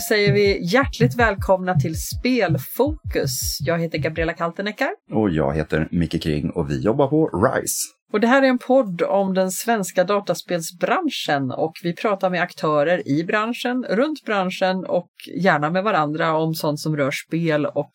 [0.00, 3.58] då säger vi hjärtligt välkomna till Spelfokus.
[3.60, 4.90] Jag heter Gabriella Kalteneckar.
[5.12, 7.76] Och jag heter Micke Kring och vi jobbar på RISE.
[8.12, 13.08] Och det här är en podd om den svenska dataspelsbranschen och vi pratar med aktörer
[13.08, 17.92] i branschen, runt branschen och gärna med varandra om sånt som rör spel och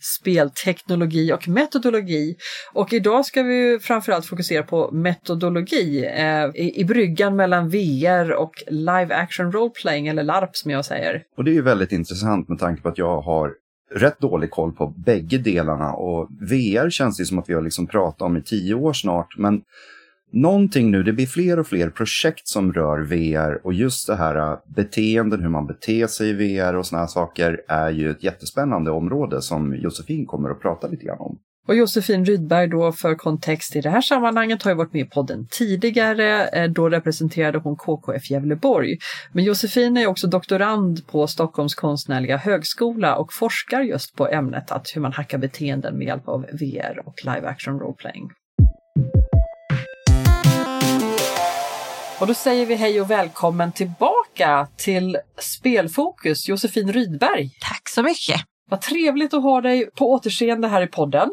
[0.00, 2.36] spelteknologi och metodologi.
[2.72, 8.52] Och idag ska vi framförallt fokusera på metodologi eh, i, i bryggan mellan VR och
[8.66, 11.22] live action role playing eller LARP som jag säger.
[11.36, 13.52] Och det är ju väldigt intressant med tanke på att jag har
[13.94, 17.86] rätt dålig koll på bägge delarna och VR känns det som att vi har liksom
[17.86, 19.62] pratat om i tio år snart men
[20.30, 24.52] någonting nu, det blir fler och fler projekt som rör VR och just det här
[24.52, 28.22] äh, beteenden, hur man beter sig i VR och sådana här saker är ju ett
[28.22, 31.38] jättespännande område som Josefin kommer att prata lite grann om.
[31.68, 35.08] Och Josefin Rydberg då för kontext i det här sammanhanget har ju varit med i
[35.08, 36.48] podden tidigare.
[36.48, 38.98] Eh, då representerade hon KKF Gävleborg.
[39.32, 44.86] Men Josefin är också doktorand på Stockholms konstnärliga högskola och forskar just på ämnet att
[44.94, 47.96] hur man hackar beteenden med hjälp av VR och live action role
[52.20, 57.50] Och då säger vi hej och välkommen tillbaka till Spelfokus, Josefin Rydberg.
[57.60, 58.40] Tack så mycket.
[58.70, 61.30] Vad trevligt att ha dig på återseende här i podden.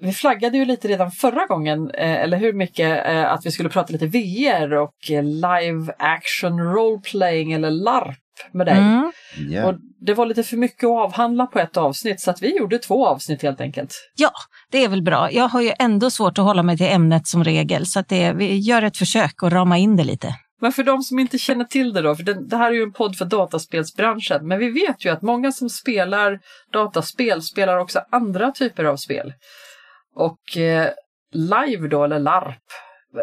[0.00, 3.68] Vi flaggade ju lite redan förra gången, eh, eller hur mycket, eh, att vi skulle
[3.68, 8.18] prata lite VR och live action role playing eller LARP
[8.52, 8.78] med dig.
[8.78, 9.12] Mm.
[9.38, 9.68] Yeah.
[9.68, 12.78] Och det var lite för mycket att avhandla på ett avsnitt så att vi gjorde
[12.78, 13.94] två avsnitt helt enkelt.
[14.16, 14.30] Ja,
[14.70, 15.32] det är väl bra.
[15.32, 18.32] Jag har ju ändå svårt att hålla mig till ämnet som regel så att det,
[18.32, 20.34] vi gör ett försök att rama in det lite.
[20.60, 22.82] Men för de som inte känner till det då, för det, det, här är ju
[22.82, 26.40] en podd för dataspelsbranschen, men vi vet ju att många som spelar
[26.72, 29.32] dataspel spelar också andra typer av spel.
[30.16, 30.88] Och eh,
[31.32, 32.62] live då, eller LARP,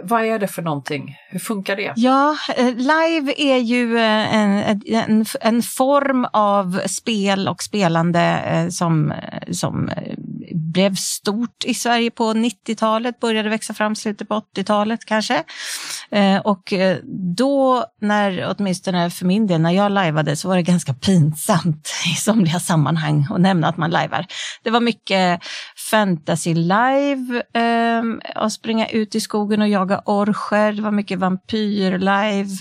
[0.03, 1.15] vad är det för någonting?
[1.29, 1.93] Hur funkar det?
[1.95, 8.69] Ja, eh, live är ju eh, en, en, en form av spel och spelande eh,
[8.69, 9.13] som,
[9.51, 9.89] som
[10.51, 15.43] blev stort i Sverige på 90-talet, började växa fram slutet på 80-talet kanske.
[16.11, 16.97] Eh, och eh,
[17.37, 22.15] då, när, åtminstone för min del, när jag lajvade så var det ganska pinsamt i
[22.15, 24.25] somliga sammanhang att nämna att man lajvar.
[24.63, 25.41] Det var mycket
[25.91, 28.03] fantasy live, eh,
[28.35, 32.55] att springa ut i skogen och jaga orcher, det var mycket vampyr live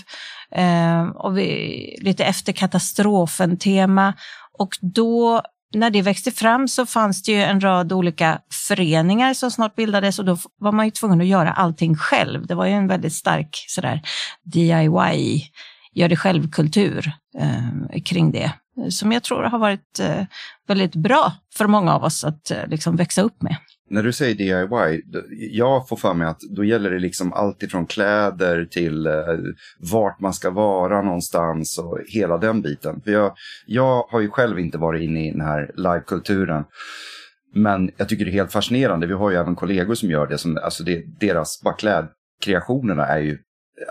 [1.15, 4.13] och vi, lite efter katastrofen-tema.
[4.59, 5.41] Och då
[5.73, 10.19] när det växte fram så fanns det ju en rad olika föreningar som snart bildades
[10.19, 12.47] och då var man ju tvungen att göra allting själv.
[12.47, 14.01] Det var ju en väldigt stark sådär
[14.43, 15.43] DIY,
[15.93, 18.51] gör det själv-kultur eh, kring det
[18.89, 20.25] som jag tror har varit eh,
[20.67, 23.55] väldigt bra för många av oss att eh, liksom växa upp med.
[23.89, 25.03] När du säger DIY,
[25.51, 29.13] jag får för mig att då gäller det liksom allt ifrån kläder till eh,
[29.79, 33.01] vart man ska vara någonstans och hela den biten.
[33.01, 36.63] För jag, jag har ju själv inte varit inne i den här livekulturen.
[37.53, 39.07] Men jag tycker det är helt fascinerande.
[39.07, 40.37] Vi har ju även kollegor som gör det.
[40.37, 43.37] Som, alltså det, deras bara klädkreationerna är ju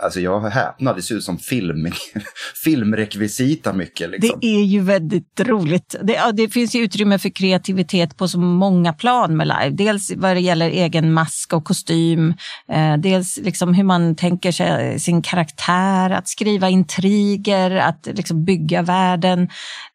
[0.03, 1.91] Alltså jag häpnar, det ser ut som film,
[2.63, 4.09] filmrekvisita mycket.
[4.09, 4.39] Liksom.
[4.41, 5.95] Det är ju väldigt roligt.
[6.03, 9.69] Det, ja, det finns ju utrymme för kreativitet på så många plan med live.
[9.69, 12.33] Dels vad det gäller egen mask och kostym,
[12.71, 18.81] eh, dels liksom hur man tänker sig sin karaktär, att skriva intriger, att liksom bygga
[18.81, 19.49] världen.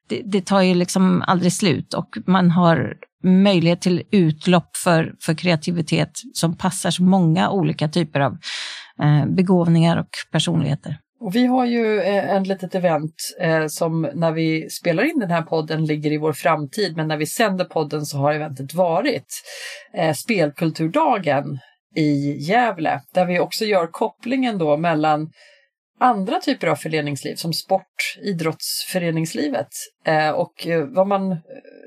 [0.08, 5.34] Det, det tar ju liksom aldrig slut och man har möjlighet till utlopp för, för
[5.34, 8.38] kreativitet som passar så många olika typer av
[9.02, 10.96] Eh, begåvningar och personligheter.
[11.20, 15.30] Och vi har ju eh, en litet event eh, som när vi spelar in den
[15.30, 19.42] här podden ligger i vår framtid, men när vi sänder podden så har eventet varit
[19.94, 21.58] eh, Spelkulturdagen
[21.96, 25.30] i Gävle, där vi också gör kopplingen då mellan
[26.02, 29.68] andra typer av föreningsliv som sport, idrottsföreningslivet
[30.06, 31.38] eh, och eh, vad man eh,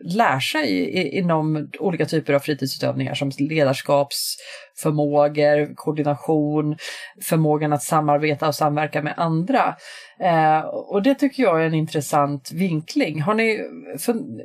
[0.04, 6.78] lär sig inom olika typer av fritidsutövningar som ledarskapsförmågor, koordination,
[7.22, 9.76] förmågan att samarbeta och samverka med andra.
[10.20, 13.22] Eh, och det tycker jag är en intressant vinkling.
[13.22, 13.60] Har ni,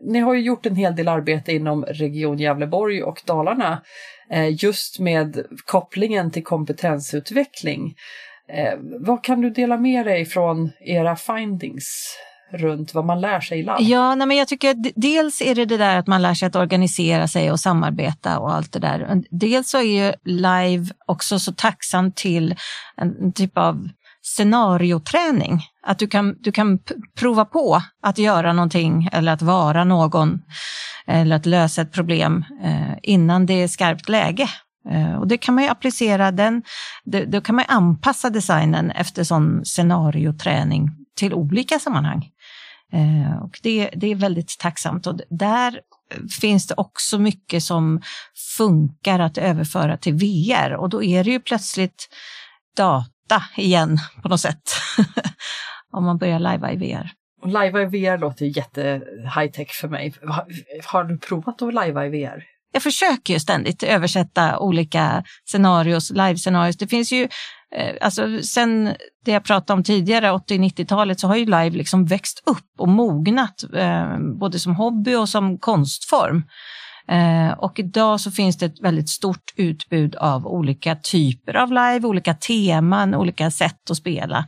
[0.02, 3.82] ni har ju gjort en hel del arbete inom Region Gävleborg och Dalarna
[4.30, 7.94] eh, just med kopplingen till kompetensutveckling.
[8.52, 12.16] Eh, vad kan du dela med dig från era findings?
[12.52, 13.80] runt vad man lär sig i labb?
[13.80, 16.56] Ja, nej, men jag tycker dels är det det där att man lär sig att
[16.56, 19.22] organisera sig och samarbeta och allt det där.
[19.30, 22.54] Dels så är ju live också så tacksam till
[22.96, 23.88] en typ av
[24.22, 25.62] scenarioträning.
[25.86, 26.78] Att du kan, du kan
[27.18, 30.42] prova på att göra någonting eller att vara någon
[31.06, 34.48] eller att lösa ett problem eh, innan det är skarpt läge.
[34.88, 36.62] Eh, och det kan man ju applicera, den,
[37.04, 42.28] det, då kan man anpassa designen efter sån scenarioträning till olika sammanhang.
[42.92, 45.80] Eh, och det, det är väldigt tacksamt och där
[46.40, 48.00] finns det också mycket som
[48.56, 52.08] funkar att överföra till VR och då är det ju plötsligt
[52.76, 54.62] data igen på något sätt.
[55.92, 57.10] Om man börjar lajva i VR.
[57.46, 59.02] Lajva i VR låter jätte
[59.36, 60.14] high tech för mig.
[60.84, 62.44] Har du provat att lajva i VR?
[62.72, 66.76] Jag försöker ju ständigt översätta olika scenarios, live-scenarios.
[66.76, 67.28] Det finns ju,
[67.74, 68.94] eh, alltså sen
[69.24, 73.64] det jag pratade om tidigare, 80-90-talet, så har ju live liksom växt upp och mognat,
[73.74, 76.42] eh, både som hobby och som konstform.
[77.08, 82.00] Eh, och idag så finns det ett väldigt stort utbud av olika typer av live,
[82.02, 84.44] olika teman, olika sätt att spela.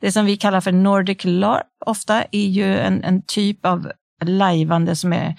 [0.00, 3.92] Det som vi kallar för Nordic LARP ofta är ju en, en typ av
[4.24, 5.34] lajvande som är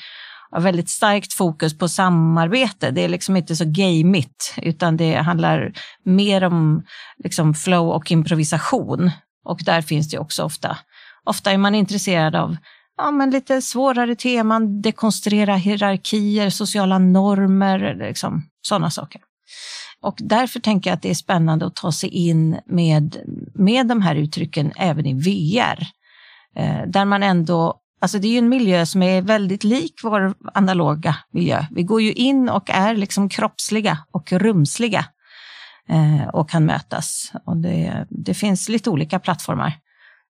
[0.51, 2.91] har väldigt starkt fokus på samarbete.
[2.91, 6.83] Det är liksom inte så gamigt, utan det handlar mer om
[7.23, 9.11] liksom flow och improvisation.
[9.45, 10.77] Och där finns det också ofta.
[11.23, 12.57] Ofta är man intresserad av
[12.97, 19.21] ja, men lite svårare teman, dekonstruera hierarkier, sociala normer, liksom, sådana saker.
[20.01, 23.17] Och därför tänker jag att det är spännande att ta sig in med,
[23.53, 25.87] med de här uttrycken även i VR.
[26.55, 30.33] Eh, där man ändå Alltså det är ju en miljö som är väldigt lik vår
[30.53, 31.65] analoga miljö.
[31.71, 35.05] Vi går ju in och är liksom kroppsliga och rumsliga
[35.89, 37.31] eh, och kan mötas.
[37.45, 39.73] Och det, det, finns lite olika plattformar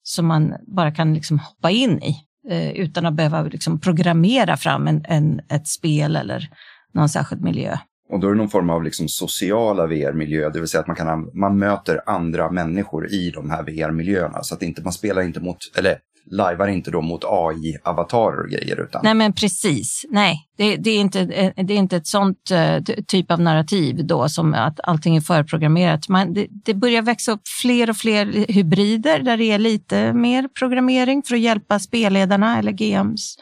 [0.04, 2.16] som man bara kan liksom hoppa in i
[2.50, 6.50] eh, utan att behöva liksom programmera fram en, en, ett spel eller
[6.94, 7.78] någon särskild miljö.
[8.10, 10.96] Och då är det någon form av liksom sociala VR-miljöer, det vill säga att man,
[10.96, 14.44] kan, man möter andra människor i de här VR-miljöerna.
[14.44, 15.98] Så att inte, man spelar inte mot, eller
[16.32, 18.82] lajvar inte då mot AI-avatarer och grejer.
[18.82, 19.02] Utan...
[19.04, 20.48] Nej men precis, nej.
[20.58, 24.30] Det, det, är, inte, eh, det är inte ett sånt uh, typ av narrativ då
[24.30, 26.10] som att allting är förprogrammerat.
[26.10, 30.48] Man, det, det börjar växa upp fler och fler hybrider där det är lite mer
[30.60, 33.36] programmering för att hjälpa spelledarna eller GMs.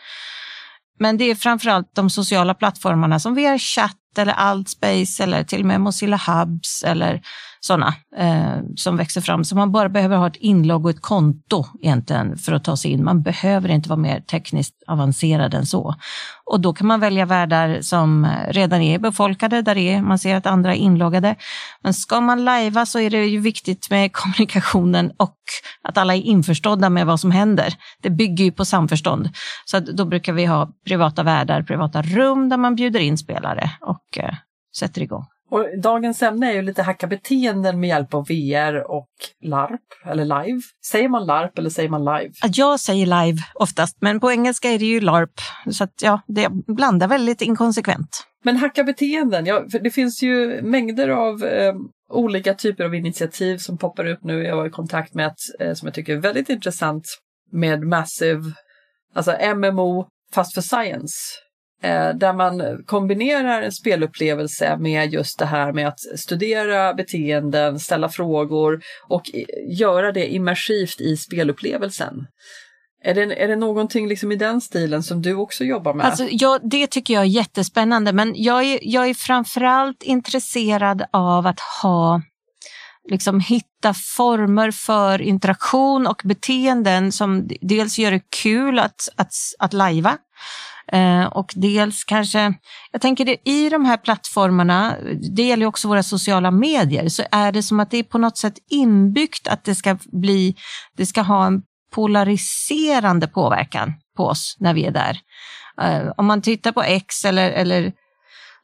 [1.00, 5.66] Men det är framförallt de sociala plattformarna som VR Chat eller Altspace eller till och
[5.66, 7.22] med Mozilla Hubs eller
[7.66, 9.44] sådana eh, som växer fram.
[9.44, 12.92] Så man bara behöver ha ett inlogg och ett konto egentligen för att ta sig
[12.92, 13.04] in.
[13.04, 15.96] Man behöver inte vara mer tekniskt avancerad än så.
[16.46, 20.46] Och då kan man välja världar som redan är befolkade, där är, man ser att
[20.46, 21.36] andra är inloggade.
[21.84, 25.38] Men ska man lajva så är det ju viktigt med kommunikationen och
[25.84, 27.74] att alla är införstådda med vad som händer.
[28.02, 29.30] Det bygger ju på samförstånd.
[29.66, 34.03] Så då brukar vi ha privata världar, privata rum där man bjuder in spelare och
[34.18, 34.36] eh,
[34.78, 35.26] sätter igång.
[35.54, 39.10] Och dagens ämne är ju lite hacka beteenden med hjälp av VR och
[39.44, 40.62] LARP, eller live.
[40.86, 42.32] Säger man LARP eller säger man live?
[42.54, 45.34] Jag säger live oftast, men på engelska är det ju LARP.
[45.72, 48.28] Så att, ja, det blandar väldigt inkonsekvent.
[48.44, 51.74] Men hacka beteenden, ja, det finns ju mängder av eh,
[52.10, 54.44] olika typer av initiativ som poppar upp nu.
[54.44, 57.04] Jag var i kontakt med ett eh, som jag tycker är väldigt intressant
[57.52, 58.44] med Massive,
[59.14, 61.16] alltså MMO fast för science.
[61.84, 68.10] Eh, där man kombinerar en spelupplevelse med just det här med att studera beteenden, ställa
[68.10, 69.24] frågor och
[69.70, 72.28] göra det immersivt i spelupplevelsen.
[73.06, 76.06] Är det, är det någonting liksom i den stilen som du också jobbar med?
[76.06, 81.48] Alltså, ja, det tycker jag är jättespännande, men jag är, jag är framförallt intresserad av
[81.48, 82.22] att ha
[83.10, 89.74] liksom hitta former för interaktion och beteenden som dels gör det kul att, att, att
[89.74, 90.18] lajva
[90.92, 92.54] Eh, och dels kanske,
[92.92, 94.96] jag tänker det, i de här plattformarna,
[95.36, 98.38] det gäller också våra sociala medier, så är det som att det är på något
[98.38, 100.56] sätt inbyggt att det ska bli,
[100.98, 101.62] det ska ha en
[101.94, 105.20] polariserande påverkan på oss när vi är där.
[105.82, 107.92] Eh, om man tittar på X eller, eller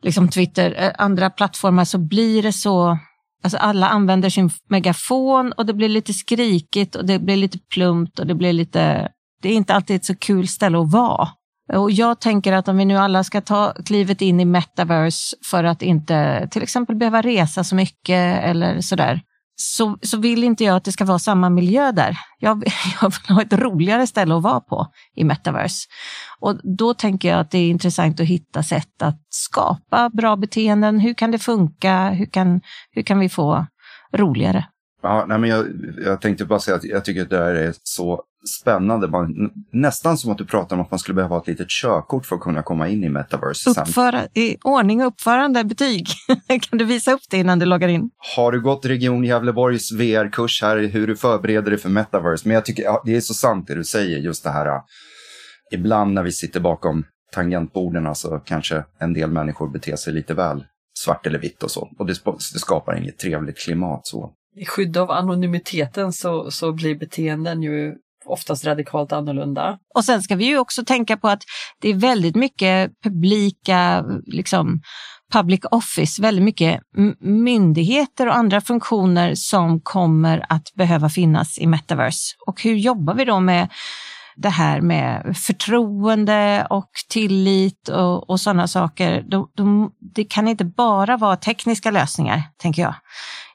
[0.01, 2.97] liksom Twitter, eh, andra plattformar så blir det så
[3.43, 8.19] Alltså alla använder sin megafon och det blir lite skrikigt och det blir lite plumpt
[8.19, 9.11] och det blir lite...
[9.41, 11.29] Det är inte alltid ett så kul ställe att vara.
[11.73, 15.63] Och jag tänker att om vi nu alla ska ta klivet in i metaverse för
[15.63, 19.21] att inte till exempel behöva resa så mycket eller sådär,
[19.55, 22.17] så, så vill inte jag att det ska vara samma miljö där.
[22.39, 22.63] Jag,
[23.01, 25.87] jag vill ha ett roligare ställe att vara på i metaverse.
[26.39, 30.99] Och då tänker jag att det är intressant att hitta sätt att skapa bra beteenden.
[30.99, 32.09] Hur kan det funka?
[32.09, 32.61] Hur kan,
[32.91, 33.65] hur kan vi få
[34.13, 34.65] roligare?
[35.01, 35.65] Ja, nej, men jag,
[36.05, 38.23] jag tänkte bara säga att jag tycker att det här är så
[38.61, 39.07] spännande.
[39.07, 42.25] Man, nästan som att du pratar om att man skulle behöva ha ett litet körkort
[42.25, 43.69] för att kunna komma in i metaverse.
[43.69, 46.07] Uppföra, i ordning och uppförande, betyg.
[46.47, 48.09] kan du visa upp det innan du loggar in?
[48.35, 52.47] Har du gått Region Gävleborgs VR-kurs här, hur du förbereder dig för metaverse?
[52.47, 54.81] Men jag tycker ja, det är så sant det du säger, just det här.
[55.71, 60.65] Ibland när vi sitter bakom tangentborden så kanske en del människor beter sig lite väl
[60.99, 61.89] svart eller vitt och så.
[61.99, 62.13] Och det,
[62.53, 67.95] det skapar inget trevligt klimat så i skydd av anonymiteten så, så blir beteenden ju
[68.29, 69.77] oftast radikalt annorlunda.
[69.95, 71.43] Och sen ska vi ju också tänka på att
[71.81, 74.81] det är väldigt mycket publika, liksom
[75.33, 76.81] public office, väldigt mycket
[77.19, 82.35] myndigheter och andra funktioner som kommer att behöva finnas i metaverse.
[82.47, 83.67] Och hur jobbar vi då med
[84.35, 89.25] det här med förtroende och tillit och, och sådana saker.
[89.31, 92.95] De, de, det kan inte bara vara tekniska lösningar, tänker jag.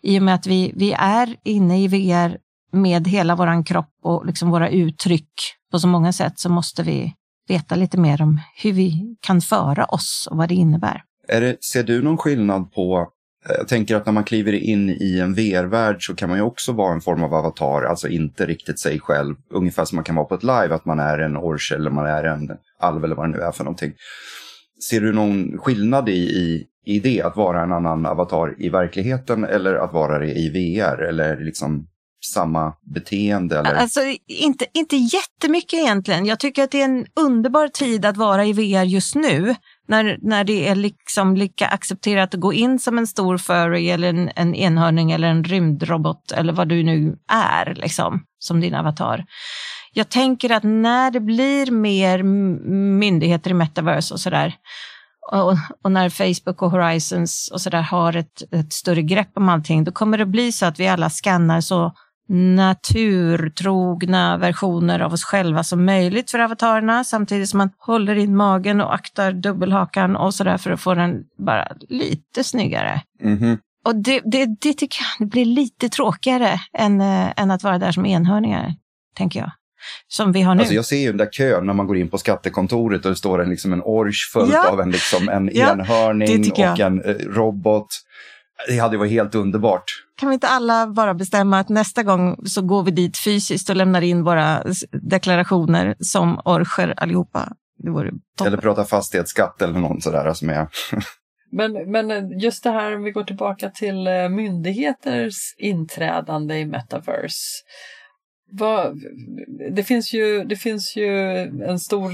[0.02, 2.38] I och med att vi, vi är inne i VR
[2.74, 5.30] med hela vår kropp och liksom våra uttryck
[5.72, 7.14] på så många sätt så måste vi
[7.48, 11.02] veta lite mer om hur vi kan föra oss och vad det innebär.
[11.28, 13.08] Är det, ser du någon skillnad på
[13.48, 16.44] eh, jag tänker att när man kliver in i en VR-värld så kan man ju
[16.44, 19.34] också vara en form av avatar, alltså inte riktigt sig själv.
[19.50, 22.06] Ungefär som man kan vara på ett live, att man är en orch eller man
[22.06, 22.50] är en
[22.80, 23.92] alv eller vad det nu är för någonting.
[24.90, 29.44] Ser du någon skillnad i, i, i det, att vara en annan avatar i verkligheten
[29.44, 31.02] eller att vara det i VR?
[31.02, 31.86] Eller liksom
[32.24, 33.58] samma beteende?
[33.58, 33.74] Eller?
[33.74, 36.26] Alltså, inte, inte jättemycket egentligen.
[36.26, 39.54] Jag tycker att det är en underbar tid att vara i VR just nu.
[39.88, 44.08] När, när det är liksom lika accepterat att gå in som en stor furry eller
[44.08, 49.24] en, en enhörning eller en rymdrobot eller vad du nu är liksom, som din avatar.
[49.92, 52.22] Jag tänker att när det blir mer
[52.98, 54.54] myndigheter i metaverse och sådär
[55.32, 59.84] och, och, när Facebook och Horizons och sådär har ett, ett större grepp om allting,
[59.84, 61.92] då kommer det bli så att vi alla skannar så
[62.28, 68.80] naturtrogna versioner av oss själva som möjligt för avatarerna samtidigt som man håller in magen
[68.80, 73.02] och aktar dubbelhakan och sådär för att få den bara lite snyggare.
[73.20, 73.58] Mm -hmm.
[73.84, 77.92] Och det, det, det tycker jag blir lite tråkigare än, äh, än att vara där
[77.92, 78.74] som enhörningar,
[79.16, 79.50] tänker jag.
[80.08, 80.60] Som vi har nu.
[80.60, 83.16] Alltså jag ser ju den där kön när man går in på skattekontoret och det
[83.16, 84.70] står en, liksom en orch fullt ja.
[84.70, 87.86] av en, liksom, en ja, enhörning och en eh, robot.
[88.68, 89.84] Det hade varit helt underbart.
[90.16, 93.76] Kan vi inte alla bara bestämma att nästa gång så går vi dit fysiskt och
[93.76, 97.48] lämnar in våra deklarationer som orcher allihopa?
[97.78, 98.10] Det vore
[98.44, 100.68] eller prata fastighetsskatt eller någon sådär som är...
[101.52, 107.62] men, men just det här, om vi går tillbaka till eh, myndigheters inträdande i metaverse.
[108.50, 109.00] Vad,
[109.72, 112.12] det, finns ju, det finns ju en stor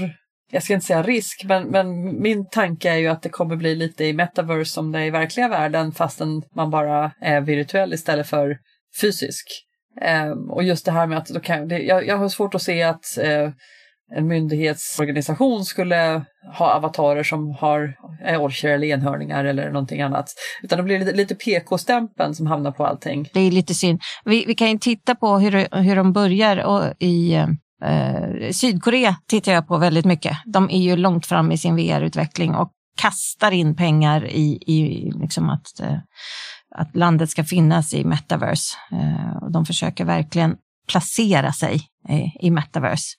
[0.51, 3.75] jag ska inte säga risk, men, men min tanke är ju att det kommer bli
[3.75, 8.27] lite i metaverse som det är i verkliga världen fastän man bara är virtuell istället
[8.27, 8.57] för
[9.01, 9.45] fysisk.
[10.31, 12.61] Um, och just det här med att då kan, det, jag, jag har svårt att
[12.61, 13.49] se att uh,
[14.15, 16.25] en myndighetsorganisation skulle
[16.57, 17.93] ha avatarer som har
[18.23, 20.25] är orcher eller enhörningar eller någonting annat.
[20.63, 23.29] Utan det blir lite, lite PK-stämpeln som hamnar på allting.
[23.33, 24.01] Det är lite synd.
[24.25, 27.47] Vi, vi kan ju titta på hur, hur de börjar och i eh,
[27.85, 30.37] Eh, Sydkorea tittar jag på väldigt mycket.
[30.45, 32.71] De är ju långt fram i sin VR-utveckling och
[33.01, 35.97] kastar in pengar i, i liksom att, eh,
[36.75, 38.77] att landet ska finnas i metaverse.
[38.91, 40.55] Eh, och de försöker verkligen
[40.87, 41.75] placera sig
[42.09, 43.17] i, i metaverse.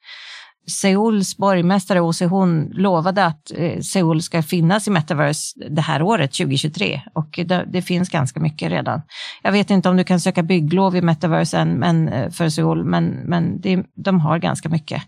[0.66, 6.32] Seuls borgmästare Ose hon lovade att eh, Seoul ska finnas i metaverse det här året,
[6.32, 7.02] 2023.
[7.14, 9.02] Och det, det, finns ganska mycket redan.
[9.42, 12.84] Jag vet inte om du kan söka bygglov i metaverse än, men, eh, för Seoul,
[12.84, 15.02] men, men det, de har ganska mycket.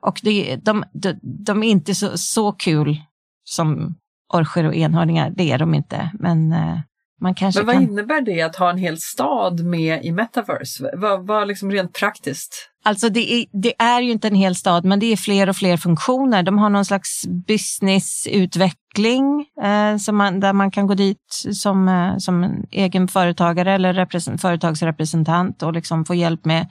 [0.00, 3.00] Och det, de, de, de är inte så, så kul
[3.44, 3.94] som
[4.34, 6.10] orcher och enhörningar, det är de inte.
[6.18, 6.78] Men eh,
[7.20, 7.82] man kanske Men vad kan...
[7.82, 10.90] innebär det att ha en hel stad med i metaverse?
[10.96, 12.70] Vad, vad liksom rent praktiskt?
[12.84, 15.56] Alltså det är, det är ju inte en hel stad, men det är fler och
[15.56, 16.42] fler funktioner.
[16.42, 22.16] De har någon slags businessutveckling eh, som man, där man kan gå dit som, eh,
[22.18, 26.70] som egen företagare eller företagsrepresentant och liksom få hjälp med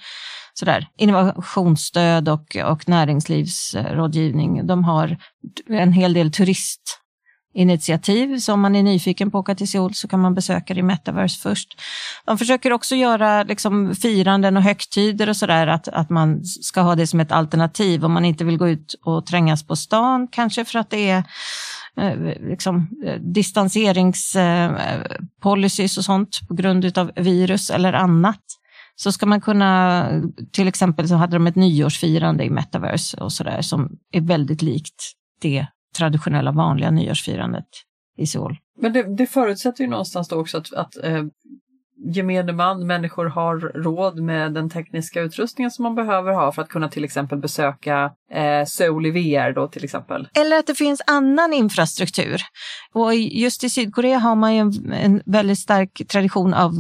[0.53, 4.67] sådär, innovationsstöd och, och näringslivsrådgivning.
[4.67, 5.17] De har
[5.69, 7.02] en hel del turist
[7.53, 8.39] initiativ.
[8.39, 10.79] Så om man är nyfiken på att åka till Seoul så kan man besöka det
[10.79, 11.81] i Metaverse först.
[12.25, 16.95] De försöker också göra liksom firanden och högtider och sådär, att, att man ska ha
[16.95, 20.65] det som ett alternativ om man inte vill gå ut och trängas på stan, kanske
[20.65, 21.23] för att det är
[21.97, 22.15] eh,
[22.49, 28.41] liksom, eh, distanseringspolicys eh, och sånt på grund av virus eller annat
[28.95, 30.07] så ska man kunna,
[30.51, 35.13] till exempel så hade de ett nyårsfirande i Metaverse och sådär som är väldigt likt
[35.41, 37.67] det traditionella vanliga nyårsfirandet
[38.17, 38.57] i Seoul.
[38.79, 41.23] Men det, det förutsätter ju någonstans då också att, att eh,
[42.05, 46.69] gemene man, människor har råd med den tekniska utrustningen som man behöver ha för att
[46.69, 50.27] kunna till exempel besöka eh, Seoul i VR då till exempel.
[50.33, 52.41] Eller att det finns annan infrastruktur.
[52.93, 56.71] Och just i Sydkorea har man ju en, en väldigt stark tradition av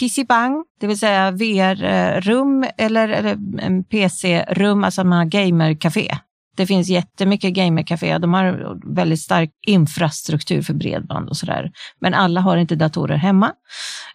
[0.00, 6.18] PC-bang, det vill säga VR-rum eller, eller PC-rum, alltså man har gamercafé
[6.56, 8.18] det finns jättemycket gamercaféer.
[8.18, 11.70] De har väldigt stark infrastruktur för bredband och sådär.
[12.00, 13.52] Men alla har inte datorer hemma,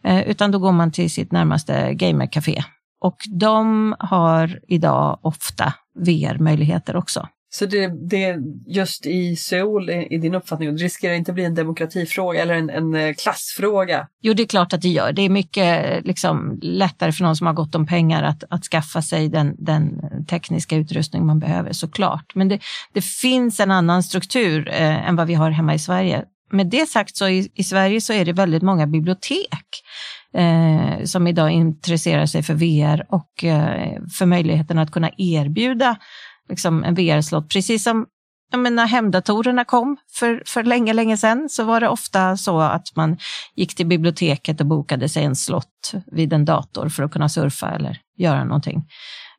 [0.04, 2.64] eh, utan då går man till sitt närmaste gamercafé
[3.02, 7.28] Och de har idag ofta VR-möjligheter också.
[7.50, 8.36] Så det, det
[8.68, 12.96] just i Seoul, i din uppfattning, det riskerar inte bli en demokratifråga eller en, en
[12.96, 14.08] eh, klassfråga?
[14.22, 15.12] Jo, det är klart att det gör.
[15.12, 19.02] Det är mycket liksom, lättare för någon som har gott om pengar att, att skaffa
[19.02, 22.36] sig den, den tekniska utrustning man behöver, såklart.
[22.36, 22.60] Men det,
[22.94, 26.24] det finns en annan struktur eh, än vad vi har hemma i Sverige.
[26.52, 29.68] Med det sagt så i, i Sverige så är det väldigt många bibliotek
[30.34, 35.98] eh, som idag intresserar sig för VR och eh, för möjligheten att kunna erbjuda
[36.50, 37.50] liksom, en VR-slott.
[37.50, 38.06] Precis som
[38.52, 42.60] jag menar, när hemdatorerna kom för, för länge, länge sedan så var det ofta så
[42.60, 43.18] att man
[43.56, 47.70] gick till biblioteket och bokade sig en slott vid en dator för att kunna surfa
[47.70, 48.86] eller göra någonting.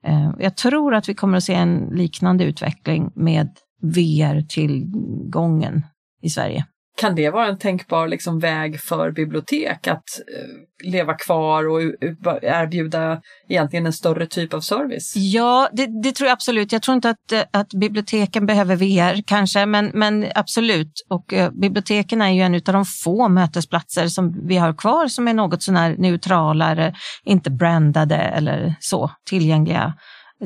[0.04, 3.48] Eh, jag tror att vi kommer att se en liknande utveckling med
[3.82, 5.86] VR-tillgången
[6.22, 6.66] i Sverige.
[7.00, 11.80] Kan det vara en tänkbar liksom, väg för bibliotek att eh, leva kvar och
[12.42, 15.12] erbjuda egentligen en större typ av service?
[15.16, 16.72] Ja, det, det, tror jag absolut.
[16.72, 20.92] Jag tror inte att, eh, att biblioteken behöver VR kanske, men, men absolut.
[21.08, 25.28] Och eh, biblioteken är ju en av de få mötesplatser som vi har kvar som
[25.28, 29.94] är något sånär neutralare, inte brandade eller så tillgängliga.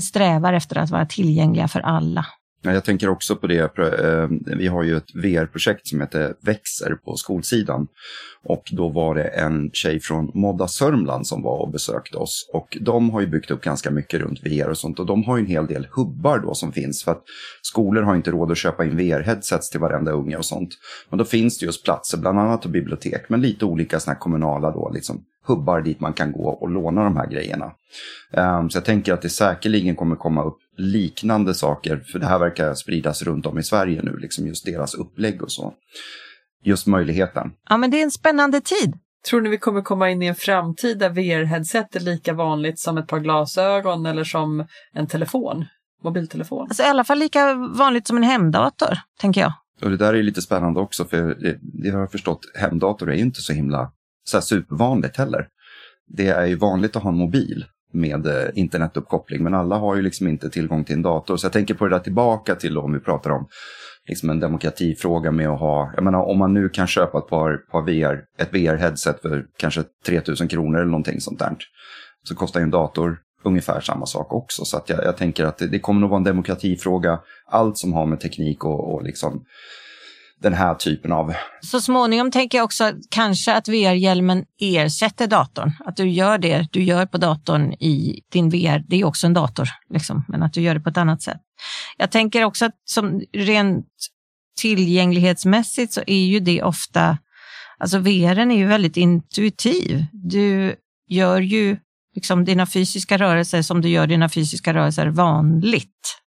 [0.00, 2.26] Strävar efter att vara tillgängliga för alla.
[2.64, 7.16] Jag tänker också på det, eh, vi har ju ett VR-projekt som heter Växer på
[7.16, 7.86] skolsidan.
[8.44, 12.50] Och då var det en tjej från Modda Sörmland som var och besökte oss.
[12.52, 14.98] Och de har ju byggt upp ganska mycket runt VR och sånt.
[14.98, 17.04] Och de har ju en hel del hubbar då som finns.
[17.04, 17.22] För att
[17.62, 20.70] skolor har inte råd att köpa in VR-headsets till varenda unge och sånt.
[21.08, 23.28] Men då finns det just platser, bland annat bibliotek.
[23.28, 27.04] Men lite olika sådana här kommunala då, liksom hubbar dit man kan gå och låna
[27.04, 27.72] de här grejerna.
[28.30, 32.38] Um, så jag tänker att det säkerligen kommer komma upp liknande saker, för det här
[32.38, 35.74] verkar spridas runt om i Sverige nu, liksom just deras upplägg och så.
[36.64, 37.52] Just möjligheten.
[37.68, 38.94] Ja, men det är en spännande tid.
[39.28, 42.98] Tror ni vi kommer komma in i en framtid där VR-headset är lika vanligt som
[42.98, 45.64] ett par glasögon eller som en telefon?
[46.04, 46.66] Mobiltelefon?
[46.68, 49.52] Alltså, I alla fall lika vanligt som en hemdator, tänker jag.
[49.82, 53.14] Och det där är lite spännande också, för det, det har jag förstått, hemdator är
[53.14, 53.92] ju inte så himla
[54.24, 55.48] så här supervanligt heller.
[56.06, 60.02] Det är ju vanligt att ha en mobil med eh, internetuppkoppling, men alla har ju
[60.02, 61.36] liksom inte tillgång till en dator.
[61.36, 63.48] Så jag tänker på det där tillbaka till om vi pratar om
[64.08, 67.56] liksom en demokratifråga med att ha, jag menar om man nu kan köpa ett par,
[67.56, 71.56] par VR, ett VR-headset för kanske 3000 kronor eller någonting sånt där,
[72.28, 74.64] så kostar ju en dator ungefär samma sak också.
[74.64, 77.92] Så att jag, jag tänker att det, det, kommer nog vara en demokratifråga, allt som
[77.92, 79.44] har med teknik och, och liksom
[80.42, 81.34] den här typen av...
[81.60, 85.72] Så småningom tänker jag också kanske att VR-hjälmen ersätter datorn.
[85.84, 89.34] Att du gör det du gör på datorn i din VR, det är också en
[89.34, 91.40] dator, liksom, men att du gör det på ett annat sätt.
[91.96, 93.86] Jag tänker också att som rent
[94.60, 97.18] tillgänglighetsmässigt så är ju det ofta,
[97.78, 100.04] alltså VR är ju väldigt intuitiv.
[100.12, 100.76] Du
[101.08, 101.76] gör ju
[102.14, 106.18] liksom dina fysiska rörelser som du gör dina fysiska rörelser vanligt.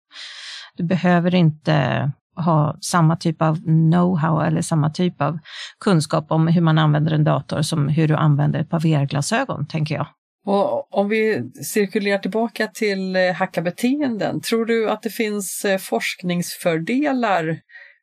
[0.77, 5.38] Du behöver inte ha samma typ av know-how eller samma typ av
[5.81, 9.94] kunskap om hur man använder en dator som hur du använder ett par VR-glasögon, tänker
[9.94, 10.07] jag.
[10.47, 15.79] Och om vi cirkulerar tillbaka till eh, hacka beteenden, tror du att det finns eh,
[15.79, 17.59] forskningsfördelar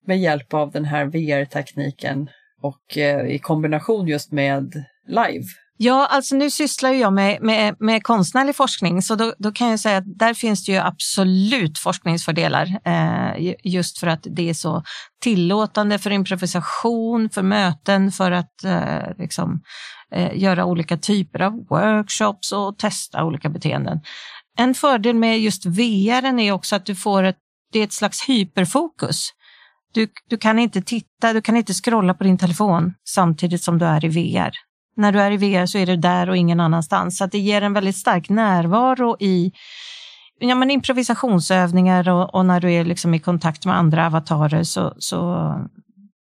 [0.08, 2.30] med hjälp av den här VR-tekniken
[2.62, 5.46] och eh, i kombination just med live?
[5.84, 9.80] Ja, alltså nu sysslar jag med, med, med konstnärlig forskning så då, då, kan jag
[9.80, 14.84] säga att där finns det ju absolut forskningsfördelar eh, just för att det är så
[15.22, 19.62] tillåtande för improvisation, för möten, för att eh, liksom,
[20.12, 24.00] eh, göra olika typer av workshops och testa olika beteenden.
[24.58, 27.38] En fördel med just VR är också att du får ett,
[27.74, 29.30] det är ett slags hyperfokus.
[29.94, 33.86] Du, du kan inte titta, du kan inte scrolla på din telefon samtidigt som du
[33.86, 34.71] är i VR
[35.02, 37.18] när du är i VR så är du där och ingen annanstans.
[37.18, 39.52] Så det ger en väldigt stark närvaro i
[40.40, 44.64] ja, men improvisationsövningar och, och, när du är liksom i kontakt med andra avatarer.
[44.64, 45.52] Så, så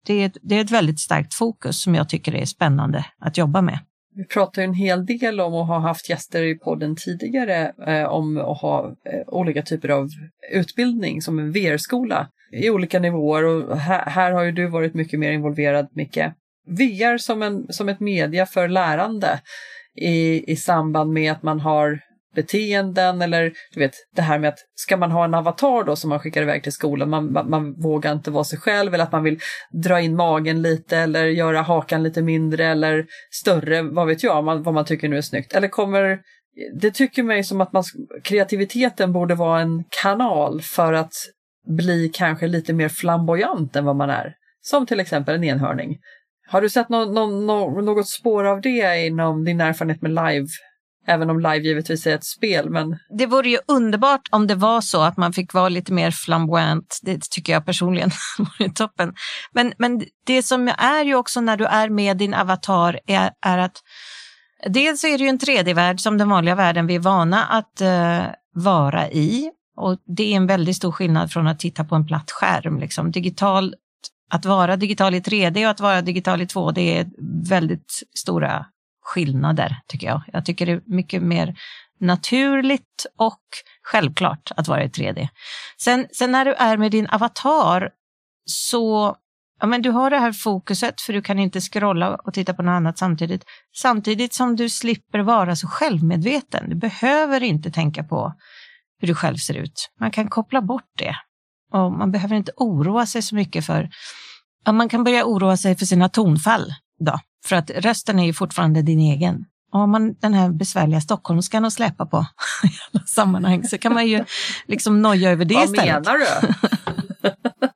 [0.06, 3.62] det, är, det är ett väldigt starkt fokus som jag tycker är spännande att jobba
[3.62, 3.78] med.
[4.14, 8.36] Vi pratar en hel del om och har haft gäster i podden tidigare eh, om
[8.38, 10.08] att ha eh, olika typer av
[10.52, 15.20] utbildning som en VR-skola i olika nivåer och här, här, har ju du varit mycket
[15.20, 16.18] mer involverad Micke.
[16.70, 19.40] VR som, en, som ett media för lärande
[19.96, 22.00] i, i samband med att man har
[22.34, 26.10] beteenden eller du vet det här med att ska man ha en avatar då som
[26.10, 29.12] man skickar iväg till skolan, man, man, man, vågar inte vara sig själv eller att
[29.12, 29.40] man vill
[29.72, 34.62] dra in magen lite eller göra hakan lite mindre eller större, vad vet jag, man,
[34.62, 35.52] vad man tycker nu är snyggt.
[35.52, 36.20] Eller kommer,
[36.80, 37.84] det tycker mig som att man,
[38.24, 41.12] kreativiteten borde vara en kanal för att
[41.68, 44.34] bli kanske lite mer flamboyant än vad man är.
[44.62, 45.98] Som till exempel en enhörning.
[46.50, 50.46] Har du sett no, no, no, något spår av det inom din erfarenhet med live
[51.06, 52.70] Även om live givetvis är ett spel.
[52.70, 52.98] Men...
[53.18, 57.00] Det vore ju underbart om det var så att man fick vara lite mer flamboyant.
[57.02, 59.14] Det tycker jag personligen vore toppen.
[59.52, 63.58] Men, men det som är ju också när du är med din avatar är, är
[63.58, 63.82] att
[64.66, 68.32] dels är det ju en 3D-värld som den vanliga världen vi är vana att uh,
[68.54, 69.50] vara i.
[69.76, 72.78] Och det är en väldigt stor skillnad från att titta på en platt skärm.
[72.78, 73.10] Liksom.
[73.10, 73.74] Digital,
[74.30, 77.06] att vara digital i 3D och att vara digital i 2D är
[77.48, 78.66] väldigt stora
[79.02, 80.22] skillnader, tycker jag.
[80.32, 81.54] Jag tycker det är mycket mer
[82.00, 83.42] naturligt och
[83.82, 85.28] självklart att vara i 3D.
[85.78, 87.90] Sen, sen när du är med din avatar
[88.44, 89.16] så
[89.60, 92.62] ja, men du har det här fokuset för du kan inte scrolla och titta på
[92.62, 93.44] något annat samtidigt.
[93.76, 96.70] Samtidigt som du slipper vara så självmedveten.
[96.70, 98.34] Du behöver inte tänka på
[99.00, 99.90] hur du själv ser ut.
[100.00, 101.14] Man kan koppla bort det.
[101.70, 103.90] Och man behöver inte oroa sig så mycket för...
[104.64, 108.32] Ja, man kan börja oroa sig för sina tonfall då, för att rösten är ju
[108.32, 109.44] fortfarande din egen.
[109.72, 112.18] Och har man den här besvärliga stockholmskan att släpa på
[112.64, 114.24] i alla sammanhang så kan man ju
[114.66, 116.06] liksom noja över det Vad istället.
[116.06, 117.68] Vad menar du?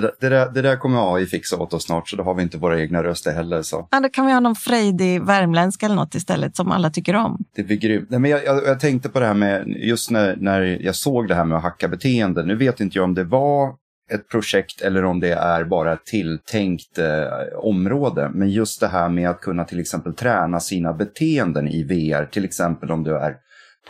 [0.00, 2.42] Det, det, där, det där kommer AI fixa åt oss snart, så då har vi
[2.42, 3.62] inte våra egna röster heller.
[3.62, 3.88] Så.
[3.90, 7.44] Ja, då kan vi ha någon frejdig värmländska eller något istället som alla tycker om.
[7.56, 8.10] Det blir grymt.
[8.10, 11.28] Nej, men jag, jag, jag, tänkte på det här med, just när, när jag såg
[11.28, 12.42] det här med att hacka beteende.
[12.42, 13.74] Nu vet inte jag om det var
[14.12, 18.30] ett projekt eller om det är bara ett tilltänkt eh, område.
[18.34, 22.24] Men just det här med att kunna till exempel träna sina beteenden i VR.
[22.24, 23.36] Till exempel om du är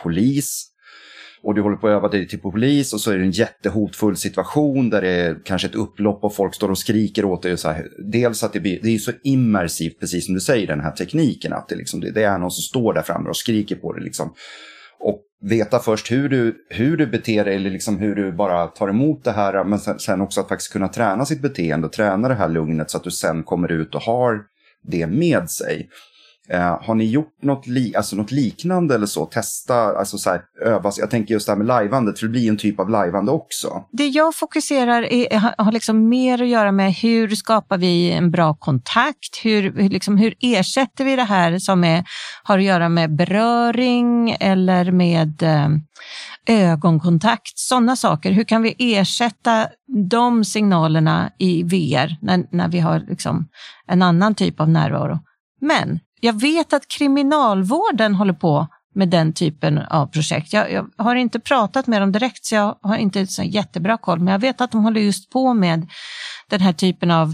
[0.03, 0.72] polis
[1.43, 4.17] och du håller på att öva dig till polis och så är det en jättehotfull
[4.17, 7.53] situation där det är kanske ett upplopp och folk står och skriker åt dig.
[7.53, 7.87] Och så här.
[7.99, 11.53] Dels att det, blir, det är så immersivt, precis som du säger, den här tekniken.
[11.53, 14.03] Att det, liksom, det, det är någon som står där framme och skriker på dig.
[14.03, 14.33] Liksom.
[14.99, 18.89] Och veta först hur du, hur du beter dig eller liksom hur du bara tar
[18.89, 19.63] emot det här.
[19.63, 22.91] Men sen, sen också att faktiskt kunna träna sitt beteende och träna det här lugnet
[22.91, 24.41] så att du sen kommer ut och har
[24.83, 25.89] det med sig.
[26.49, 29.25] Eh, har ni gjort något, li alltså något liknande eller så?
[29.25, 32.49] Testa, alltså så här, öva Jag tänker just det här med lajvandet, för det blir
[32.49, 33.83] en typ av lajvande också.
[33.91, 38.31] Det jag fokuserar är, eh, har liksom mer att göra med hur skapar vi en
[38.31, 39.39] bra kontakt?
[39.43, 42.03] Hur, liksom, hur ersätter vi det här som är,
[42.43, 45.69] har att göra med beröring eller med eh,
[46.47, 47.57] ögonkontakt?
[47.59, 48.31] Sådana saker.
[48.31, 49.67] Hur kan vi ersätta
[50.09, 53.47] de signalerna i VR när, när vi har liksom
[53.87, 55.19] en annan typ av närvaro?
[55.61, 60.53] Men jag vet att kriminalvården håller på med den typen av projekt.
[60.53, 64.19] Jag, jag, har inte pratat med dem direkt så jag har inte så jättebra koll,
[64.19, 65.89] men jag vet att de håller just på med
[66.49, 67.33] den här typen av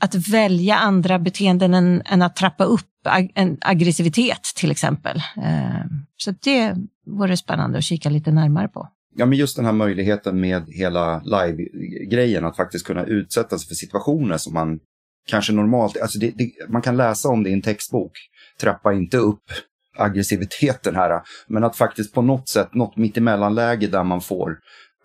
[0.00, 5.16] att välja andra beteenden än, än att trappa upp ag en aggressivitet till exempel.
[5.16, 5.84] Eh,
[6.16, 6.74] så det
[7.06, 8.88] vore spännande att kika lite närmare på.
[9.14, 13.74] Ja, men just den här möjligheten med hela live-grejen, att faktiskt kunna utsätta sig för
[13.74, 14.78] situationer som man
[15.28, 18.12] kanske normalt, alltså det, det, man kan läsa om det i en textbok.
[18.60, 19.42] Trappa inte upp
[19.96, 24.58] aggressiviteten här, men att faktiskt på något sätt, något mittemellanläge där man får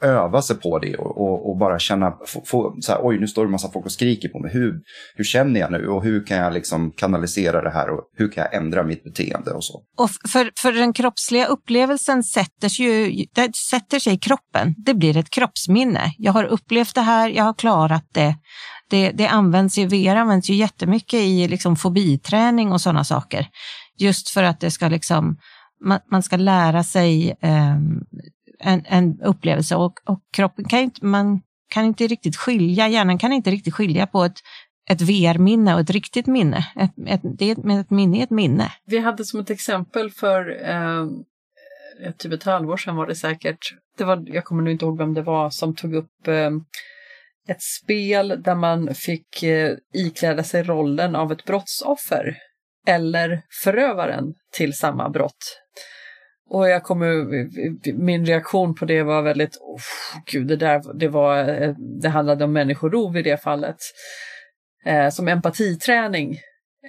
[0.04, 3.28] öva sig på det och, och, och bara känna, få, få, så här, oj nu
[3.28, 4.82] står det en massa folk och skriker på mig, hur,
[5.16, 5.88] hur känner jag nu?
[5.88, 7.90] Och hur kan jag liksom kanalisera det här?
[7.90, 9.52] Och hur kan jag ändra mitt beteende?
[9.52, 9.82] Och så.
[9.98, 14.94] Och för, för den kroppsliga upplevelsen sätter sig, ju, det sätter sig i kroppen, det
[14.94, 16.14] blir ett kroppsminne.
[16.18, 18.36] Jag har upplevt det här, jag har klarat det
[18.90, 23.48] det, det används ju, VR används ju jättemycket i liksom fobiträning och sådana saker.
[23.98, 25.38] Just för att det ska liksom,
[25.86, 27.76] man, man ska lära sig eh,
[28.60, 33.34] en, en upplevelse och, och kroppen kan inte, man kan inte riktigt skilja, hjärnan kan
[33.34, 34.38] inte riktigt skilja på ett
[34.90, 36.66] ett VR-minne och ett riktigt minne.
[36.76, 38.72] Ett, ett, det ett minne är ett minne.
[38.86, 41.06] Vi hade som ett exempel för eh,
[42.18, 43.60] typ ett halvår sedan var det säkert.
[43.98, 46.50] Det var, jag kommer nu inte ihåg vem det var som tog upp eh,
[47.48, 52.38] ett spel där man fick eh, ikläda sig rollen av ett brottsoffer
[52.88, 55.60] eller förövaren till samma brott.
[56.50, 57.08] Och jag kommer,
[58.04, 59.82] min reaktion på det var väldigt, oh,
[60.26, 63.78] gud, det där, det var, eh, det handlade om människorov i det fallet.
[64.86, 66.38] Eh, som empatiträning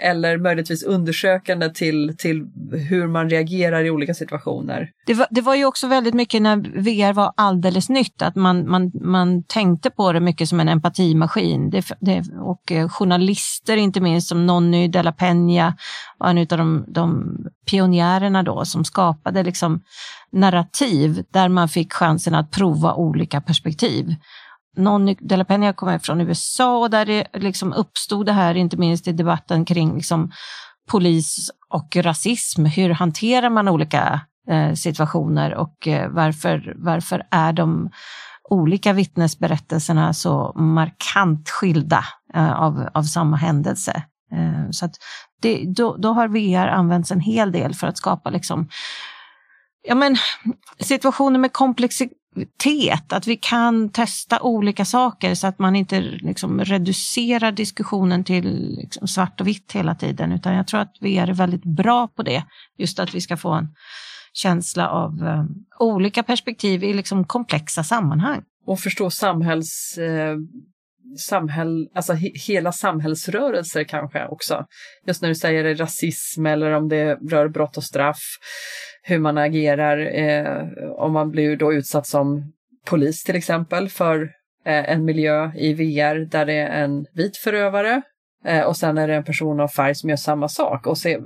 [0.03, 2.47] eller möjligtvis undersökande till, till
[2.91, 4.91] hur man reagerar i olika situationer.
[5.07, 8.71] Det var, det var ju också väldigt mycket när VR var alldeles nytt, att man,
[8.71, 11.71] man, man tänkte på det mycket som en empatimaskin.
[11.71, 15.73] Det, det, och eh, journalister, inte minst som Nonny de la Peña,
[16.19, 17.37] var en av de, de
[17.71, 19.83] pionjärerna då som skapade liksom
[20.33, 24.15] narrativ där man fick chansen att prova olika perspektiv.
[24.77, 28.77] Nonny de la Peña kommer från USA och där det liksom uppstod det här, inte
[28.77, 30.33] minst i debatten kring liksom
[30.89, 32.65] polis och rasism.
[32.65, 37.91] Hur hanterar man olika eh, situationer och eh, varför, varför är de
[38.51, 44.03] olika vittnesberättelserna så markant skilda eh, av, av samma händelse?
[44.33, 44.95] Eh, så att
[45.41, 48.69] det, då, då har VR använts en hel del för att skapa liksom,
[49.83, 50.17] ja men,
[50.79, 52.19] situationer med komplexitet,
[53.13, 59.09] att vi kan testa olika saker så att man inte liksom reducerar diskussionen till liksom
[59.09, 62.45] svart och vitt hela tiden, utan jag tror att vi är väldigt bra på det,
[62.79, 63.69] just att vi ska få en
[64.33, 68.43] känsla av um, olika perspektiv i liksom komplexa sammanhang.
[68.67, 69.99] Och förstå samhälls...
[69.99, 70.37] Eh
[71.19, 74.67] samhäll, alltså he, hela samhällsrörelser kanske också.
[75.07, 78.23] Just när du säger det, rasism eller om det rör brott och straff,
[79.03, 82.53] hur man agerar eh, om man blir då utsatt som
[82.85, 84.23] polis till exempel för
[84.67, 88.03] eh, en miljö i VR där det är en vit förövare
[88.45, 90.87] eh, och sen är det en person av färg som gör samma sak.
[90.87, 91.19] Och se,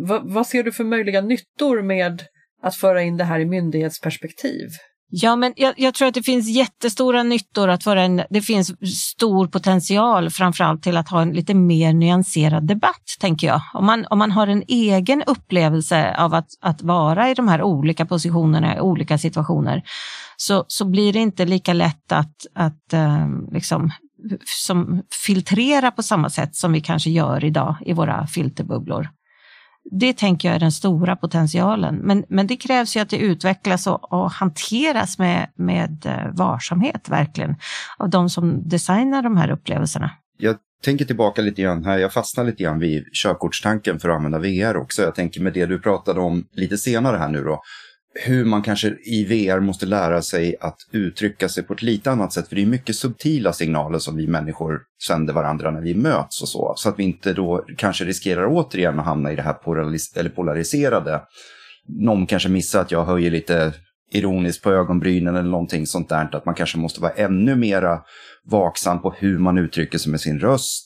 [0.00, 2.22] vad, vad ser du för möjliga nyttor med
[2.62, 4.68] att föra in det här i myndighetsperspektiv?
[5.08, 8.96] Ja, men jag, jag, tror att det finns jättestora nyttor att föra en, det finns
[8.98, 13.60] stor potential framförallt till att ha en lite mer nyanserad debatt, tänker jag.
[13.74, 17.62] Om man, om man har en egen upplevelse av att, att vara i de här
[17.62, 19.82] olika positionerna, i olika situationer,
[20.36, 23.90] så, så blir det inte lika lätt att, att eh, liksom,
[24.44, 29.08] som filtrera på samma sätt som vi kanske gör idag i våra filterbubblor.
[29.90, 31.94] Det tänker jag är den stora potentialen.
[31.94, 37.08] Men, men det krävs ju att det utvecklas och, och hanteras med, med eh, varsamhet
[37.08, 37.56] verkligen
[37.98, 40.10] av de som designar de här upplevelserna.
[40.38, 44.38] Jag tänker tillbaka lite grann här, jag fastnar lite grann vid körkortstanken för att använda
[44.38, 45.02] VR också.
[45.02, 47.62] Jag tänker med det du pratade om lite senare här nu då,
[48.14, 52.32] hur man kanske i VR måste lära sig att uttrycka sig på ett lite annat
[52.32, 52.48] sätt.
[52.48, 56.48] För det är mycket subtila signaler som vi människor sänder varandra när vi möts och
[56.48, 56.74] så.
[56.76, 60.30] Så att vi inte då kanske riskerar återigen att hamna i det här polaris eller
[60.30, 61.22] polariserade.
[61.88, 63.72] Någon kanske missar att jag höjer lite
[64.12, 66.36] ironiskt på ögonbrynen eller någonting sånt där.
[66.36, 68.00] Att man kanske måste vara ännu mera
[68.44, 70.84] vaksam på hur man uttrycker sig med sin röst.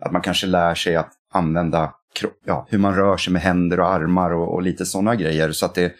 [0.00, 1.92] Att man kanske lär sig att använda
[2.46, 5.52] ja, hur man rör sig med händer och armar och, och lite sådana grejer.
[5.52, 5.92] Så att det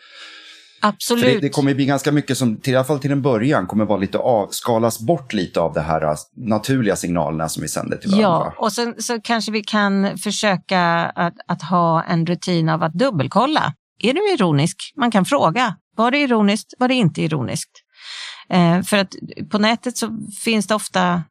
[0.84, 1.24] Absolut.
[1.24, 3.84] Det, det, kommer bli ganska mycket som, till, i alla fall till en början, kommer
[3.84, 7.96] vara lite av, skalas bort lite av de här äh, naturliga signalerna som vi sänder
[7.96, 8.52] till varandra.
[8.56, 10.80] Ja, och sen så kanske vi kan försöka
[11.14, 13.72] att, att ha en rutin av att dubbelkolla.
[14.02, 14.76] Är du ironisk?
[14.96, 15.76] Man kan fråga.
[15.96, 16.74] Var det ironiskt?
[16.78, 17.70] Var det inte ironiskt?
[18.50, 19.14] Eh, för att
[19.50, 20.08] på nätet så
[20.44, 21.22] finns det ofta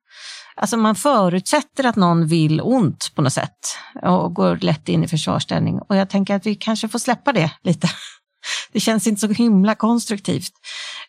[0.55, 3.59] Alltså man förutsätter att någon vill ont på något sätt
[4.01, 5.79] och går lätt in i försvarsställning.
[5.79, 7.89] Och jag tänker att vi kanske får släppa det lite.
[8.73, 10.51] Det känns inte så himla konstruktivt.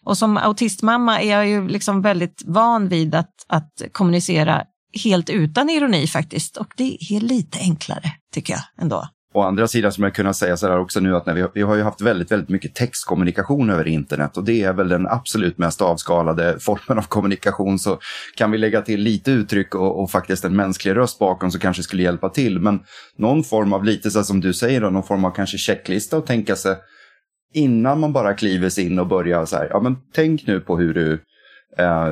[0.04, 4.62] Och som autistmamma är jag ju liksom väldigt van vid att, att kommunicera
[5.04, 6.56] helt utan ironi faktiskt.
[6.56, 9.08] Och det är lite enklare tycker jag ändå.
[9.36, 11.62] Å andra sidan som jag kunnat säga så här också nu att när vi, vi
[11.62, 15.58] har ju haft väldigt, väldigt mycket textkommunikation över internet och det är väl den absolut
[15.58, 17.78] mest avskalade formen av kommunikation.
[17.78, 17.98] Så
[18.36, 21.82] kan vi lägga till lite uttryck och, och faktiskt en mänsklig röst bakom så kanske
[21.82, 22.60] skulle hjälpa till.
[22.60, 22.80] Men
[23.16, 26.26] någon form av lite så som du säger då, någon form av kanske checklista och
[26.26, 26.76] tänka sig
[27.54, 30.78] innan man bara kliver sig in och börjar så här, ja men tänk nu på
[30.78, 31.12] hur du,
[31.78, 32.06] eh,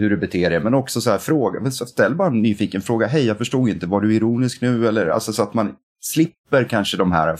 [0.00, 3.26] hur du beter dig, men också så här fråga, ställ bara en nyfiken fråga, hej
[3.26, 4.88] jag förstod inte, var du ironisk nu?
[4.88, 7.38] Eller alltså så att man slipper kanske de här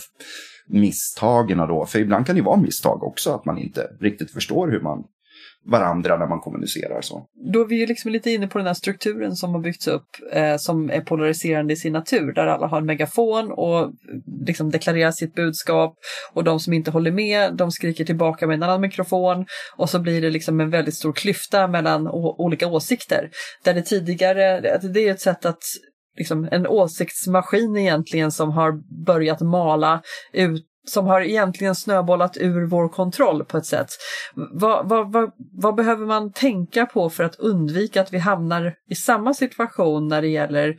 [0.67, 4.79] misstagen då, för ibland kan det vara misstag också, att man inte riktigt förstår hur
[4.79, 5.03] man
[5.65, 7.01] varandra när man kommunicerar.
[7.01, 7.25] Så.
[7.53, 10.07] Då är vi ju liksom lite inne på den här strukturen som har byggts upp
[10.31, 13.89] eh, som är polariserande i sin natur, där alla har en megafon och eh,
[14.45, 15.95] liksom deklarerar sitt budskap
[16.33, 19.45] och de som inte håller med, de skriker tillbaka med en annan mikrofon
[19.77, 23.29] och så blir det liksom en väldigt stor klyfta mellan olika åsikter.
[23.63, 25.63] Där det tidigare, det är ett sätt att
[26.17, 30.01] liksom en åsiktsmaskin egentligen som har börjat mala
[30.33, 33.87] ut som har egentligen snöbollat ur vår kontroll på ett sätt.
[34.35, 38.95] Vad, vad, vad, vad, behöver man tänka på för att undvika att vi hamnar i
[38.95, 40.75] samma situation när det gäller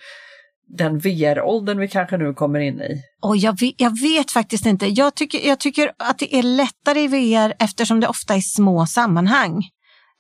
[0.79, 3.03] den VR-åldern vi kanske nu kommer in i?
[3.23, 4.87] Och jag, vet, jag vet faktiskt inte.
[4.87, 8.87] Jag tycker, jag tycker att det är lättare i VR eftersom det ofta är små
[8.87, 9.65] sammanhang.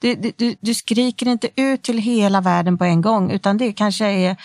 [0.01, 4.07] Du, du, du skriker inte ut till hela världen på en gång utan det kanske
[4.07, 4.37] är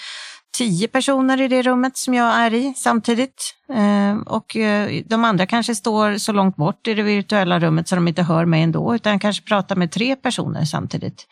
[0.58, 3.56] tio personer i det rummet som jag är i samtidigt.
[3.74, 7.96] Eh, och eh, de andra kanske står så långt bort i det virtuella rummet så
[7.96, 11.28] de inte hör mig ändå, utan kanske pratar med tre personer samtidigt.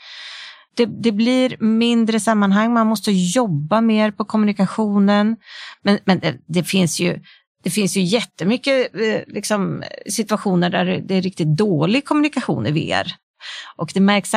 [0.76, 5.36] Det, det, blir mindre sammanhang, man måste jobba mer på kommunikationen.
[5.82, 7.20] Men, men det, det finns ju
[7.64, 13.23] det finns ju jättemycket eh, liksom, situationer där det är riktigt dålig kommunikation i VR.
[13.76, 14.32] Och det märks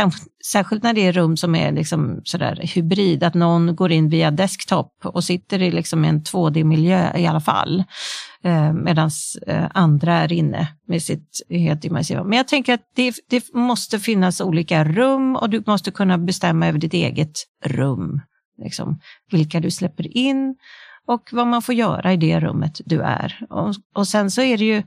[0.52, 4.30] särskilt när det är rum som är liksom sådär hybrid, att någon går in via
[4.30, 7.84] desktop och sitter i liksom en 2D-miljö i alla fall.
[8.44, 9.10] Eh, Medan
[9.46, 12.24] eh, andra är inne med sitt helt immersiva.
[12.24, 16.68] Men jag tänker att det, det måste finnas olika rum och du måste kunna bestämma
[16.68, 18.20] över ditt eget rum.
[18.62, 20.56] Liksom, vilka du släpper in
[21.06, 23.38] och vad man får göra i det rummet du är.
[23.50, 24.82] Och, och sen så är det ju,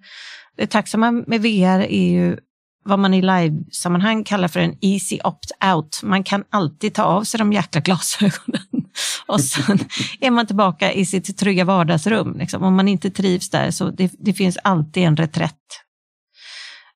[0.58, 2.38] det tacksamma med VR är ju
[2.86, 6.04] vad man i live-sammanhang kallar för en easy opt-out.
[6.04, 8.62] Man kan alltid ta av sig de jäkla glasögonen
[9.28, 9.80] och sen
[10.20, 12.38] är man tillbaka i sitt trygga vardagsrum.
[12.38, 12.64] Liksom.
[12.64, 15.56] Om man inte trivs där så det, det finns alltid en reträtt.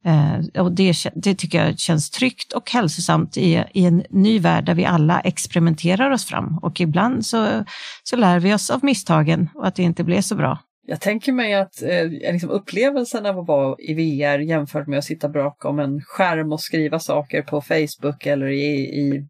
[0.05, 4.65] Eh, och det, det, tycker jag känns tryggt och hälsosamt i, i en ny värld
[4.65, 7.65] där vi alla experimenterar oss fram och ibland så,
[8.03, 10.59] så lär vi oss av misstagen och att det inte blev så bra.
[10.85, 15.05] Jag tänker mig att eh, liksom upplevelsen av att vara i VR jämfört med att
[15.05, 19.27] sitta bakom en skärm och skriva saker på Facebook eller i, i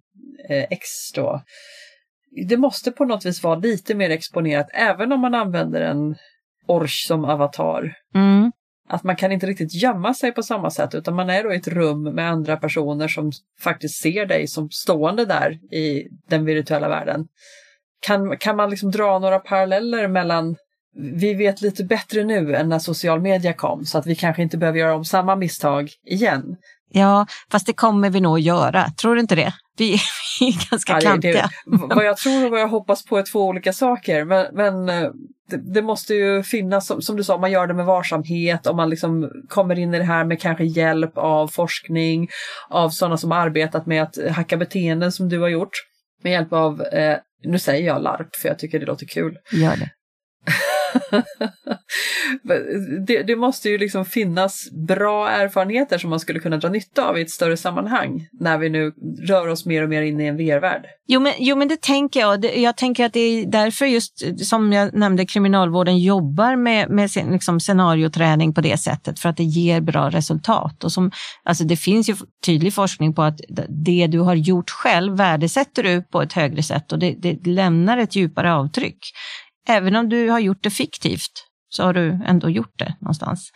[0.50, 1.42] eh, X då.
[2.48, 6.16] Det måste på något vis vara lite mer exponerat även om man använder en
[6.68, 7.96] Orch som avatar.
[8.16, 8.52] Mm.
[8.90, 11.58] Att man kan inte riktigt gömma sig på samma sätt utan man är då i
[11.58, 16.90] ett rum med andra personer som faktiskt ser dig som stående där i den virtuella
[16.90, 17.28] världen.
[18.00, 20.56] Kan, kan man liksom dra några paralleller mellan
[20.96, 24.58] vi vet lite bättre nu än när social media kom så att vi kanske inte
[24.58, 26.56] behöver göra om samma misstag igen.
[26.96, 29.54] Ja, fast det kommer vi nog att göra, tror du inte det?
[29.78, 29.94] Vi,
[30.42, 31.50] är ganska ja, klantiga.
[31.66, 35.10] vad jag tror och vad jag hoppas på är två olika saker, men, men eh,
[35.50, 38.76] det, det, måste ju finnas, som, som, du sa, man gör det med varsamhet, om
[38.76, 42.28] man liksom kommer in i det här med kanske hjälp av forskning,
[42.70, 45.74] av sådana som arbetat med att hacka beteenden som du har gjort,
[46.24, 49.38] med hjälp av, eh, nu säger jag LARP för jag tycker det låter kul.
[49.52, 49.90] Gör det.
[53.08, 57.18] det, det, måste ju liksom finnas bra erfarenheter som man skulle kunna dra nytta av
[57.18, 58.92] i ett större sammanhang när vi nu
[59.28, 60.86] rör oss mer och mer in i en VR-värld.
[61.08, 62.58] Jo men, jo men det tänker jag.
[62.58, 67.32] Jag tänker att det är därför just som jag nämnde kriminalvården jobbar med, med sin,
[67.32, 70.84] liksom, scenarioträning på det sättet för att det ger bra resultat.
[70.84, 71.12] Och som,
[71.44, 76.02] alltså det finns ju tydlig forskning på att det du har gjort själv värdesätter du
[76.02, 78.98] på ett högre sätt och det, det lämnar ett djupare avtryck
[79.68, 83.52] även om du har gjort det fiktivt så har du ändå gjort det någonstans.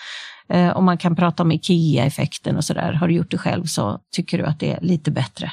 [0.49, 3.99] Eh, om man kan prata om IKEA-effekten och sådär, har du gjort det själv så
[4.15, 5.51] tycker du att det är lite bättre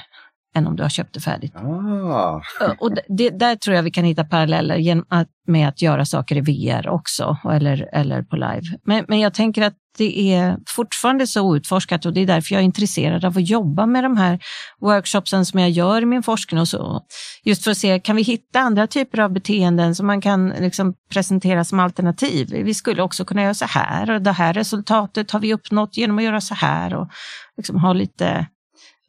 [0.55, 1.57] än om du har köpt det färdigt.
[1.57, 2.41] Ah.
[2.79, 6.37] och det, där tror jag vi kan hitta paralleller genom att, med att göra saker
[6.37, 8.63] i VR också, eller, eller på live.
[8.85, 12.61] Men, men jag tänker att det är fortfarande så outforskat och det är därför jag
[12.61, 14.39] är intresserad av att jobba med de här
[14.81, 17.01] workshopsen som jag gör i min forskning och så.
[17.45, 20.95] Just för att se, kan vi hitta andra typer av beteenden som man kan liksom
[21.13, 22.49] presentera som alternativ?
[22.51, 26.19] Vi skulle också kunna göra så här och det här resultatet har vi uppnått genom
[26.19, 27.09] att göra så här och
[27.57, 28.47] liksom ha lite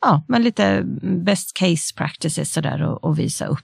[0.05, 3.59] ja, men lite best case practices sådär och, och visa upp.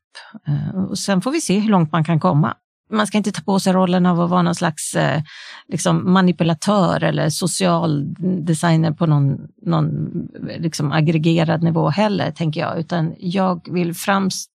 [0.47, 2.53] Eh, och sen får vi se hur långt man kan komma.
[2.91, 5.21] Man ska inte ta på sig rollen av att vara någon slags eh,
[5.67, 8.13] liksom manipulatör eller social
[8.45, 10.11] designer på någon, någon
[10.59, 14.49] liksom aggregerad nivå heller, tänker jag, utan jag vill främst,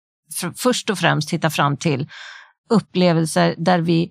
[0.56, 2.08] först och främst hitta fram till
[2.70, 4.10] upplevelser där vi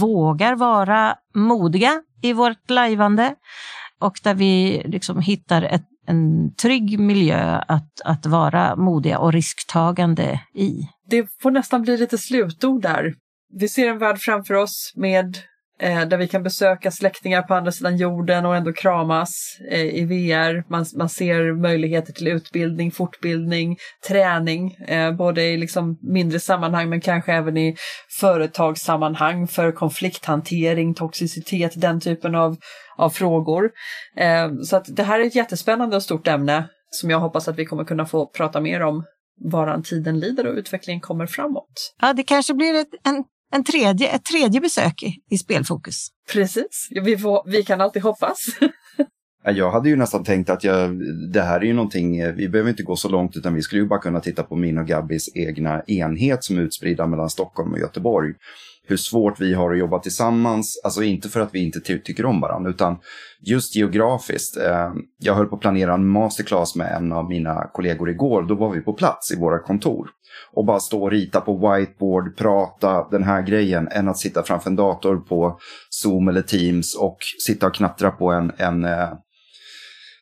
[0.00, 3.34] vågar vara modiga i vårt lajvande
[4.00, 10.40] och där vi liksom hittar ett en trygg miljö att, att vara modiga och risktagande
[10.54, 10.80] i.
[11.10, 13.14] Det får nästan bli lite slutord där.
[13.52, 15.38] Vi ser en värld framför oss med
[15.80, 20.04] eh, där vi kan besöka släktingar på andra sidan jorden och ändå kramas eh, i
[20.04, 20.70] VR.
[20.70, 23.76] Man, man ser möjligheter till utbildning, fortbildning,
[24.08, 27.76] träning, eh, både i liksom mindre sammanhang men kanske även i
[28.20, 32.56] företagssammanhang för konflikthantering, toxicitet, den typen av
[32.96, 33.70] av frågor.
[34.16, 37.58] Eh, så att det här är ett jättespännande och stort ämne som jag hoppas att
[37.58, 39.04] vi kommer kunna få prata mer om
[39.52, 41.94] varan tiden lider och utvecklingen kommer framåt.
[42.00, 46.08] Ja, det kanske blir ett, en, en tredje, ett tredje besök i, i Spelfokus.
[46.32, 48.38] Precis, vi, får, vi kan alltid hoppas.
[49.46, 51.00] Jag hade ju nästan tänkt att jag,
[51.32, 53.82] det här är ju någonting, eh, vi behöver inte gå så långt utan vi skulle
[53.82, 57.72] ju bara kunna titta på min och Gabbis egna enhet som är utspridda mellan Stockholm
[57.72, 58.34] och Göteborg
[58.86, 60.80] hur svårt vi har att jobba tillsammans.
[60.84, 62.96] Alltså inte för att vi inte ty tycker om varandra, utan
[63.40, 64.56] just geografiskt.
[64.56, 68.42] Eh, jag höll på att planera en masterclass med en av mina kollegor igår.
[68.42, 70.08] Då var vi på plats i våra kontor.
[70.52, 74.70] Och bara stå och rita på whiteboard, prata den här grejen, än att sitta framför
[74.70, 75.58] en dator på
[75.90, 77.16] Zoom eller Teams och
[77.46, 79.08] sitta och knattra på en, en eh,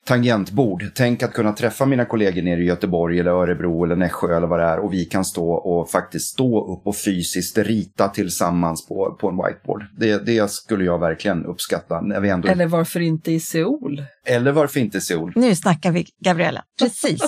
[0.05, 0.85] tangentbord.
[0.95, 4.59] Tänk att kunna träffa mina kollegor nere i Göteborg eller Örebro eller Nässjö eller vad
[4.59, 9.17] det är och vi kan stå och faktiskt stå upp och fysiskt rita tillsammans på,
[9.21, 9.85] på en whiteboard.
[9.99, 12.01] Det, det skulle jag verkligen uppskatta.
[12.01, 12.49] När vi ändå...
[12.49, 14.05] Eller varför inte i Seoul?
[14.27, 15.33] Eller varför inte i Seoul?
[15.37, 16.65] Nu snackar vi, Gabriella.
[16.79, 17.21] Precis.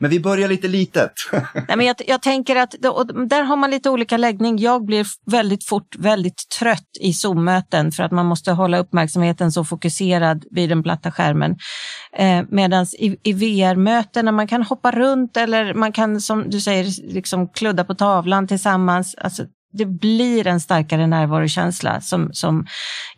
[0.00, 1.12] Men vi börjar lite litet.
[1.54, 2.74] Nej, men jag, jag tänker att
[3.28, 4.58] där har man lite olika läggning.
[4.58, 9.64] Jag blir väldigt fort väldigt trött i Zoom-möten för att man måste hålla uppmärksamheten så
[9.64, 11.56] fokuserad vid den platta skärmen.
[12.16, 16.60] Eh, Medan i, i VR-möten när man kan hoppa runt eller man kan som du
[16.60, 19.14] säger liksom kludda på tavlan tillsammans.
[19.18, 22.66] Alltså, det blir en starkare närvarokänsla som, som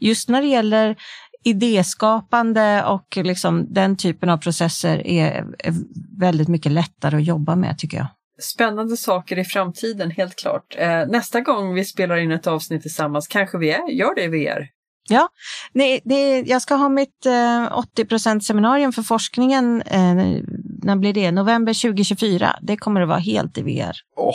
[0.00, 0.96] just när det gäller
[1.42, 5.74] idéskapande och liksom den typen av processer är, är
[6.18, 8.06] väldigt mycket lättare att jobba med tycker jag.
[8.40, 10.76] Spännande saker i framtiden, helt klart.
[10.78, 14.28] Eh, nästa gång vi spelar in ett avsnitt tillsammans kanske vi är, gör det i
[14.28, 14.68] VR.
[15.08, 15.28] Ja,
[15.72, 19.82] det, det, jag ska ha mitt eh, 80% seminarium för forskningen.
[19.82, 20.14] Eh,
[20.82, 21.30] när blir det?
[21.32, 22.56] November 2024.
[22.62, 23.96] Det kommer att vara helt i VR.
[24.16, 24.34] Oh.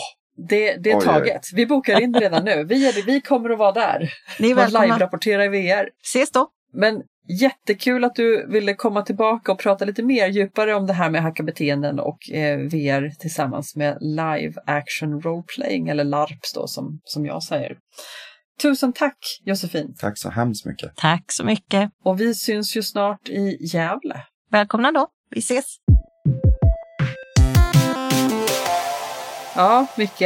[0.49, 1.41] Det, det är taget.
[1.53, 2.63] Vi bokar in det redan nu.
[2.63, 4.13] Vi, är, vi kommer att vara där.
[4.39, 4.85] Ni är välkomna.
[4.85, 5.89] live-rapportera i VR.
[6.03, 6.49] Ses då.
[6.79, 7.01] Men
[7.41, 11.21] jättekul att du ville komma tillbaka och prata lite mer djupare om det här med
[11.21, 17.25] hackarbeteenden och eh, VR tillsammans med live action role playing eller LARPs då som, som
[17.25, 17.77] jag säger.
[18.61, 19.95] Tusen tack Josefin!
[19.99, 20.95] Tack så hemskt mycket!
[20.95, 21.91] Tack så mycket!
[22.03, 24.21] Och vi syns ju snart i Gävle.
[24.51, 25.07] Välkomna då!
[25.29, 25.65] Vi ses!
[29.55, 30.21] Ja, Micke,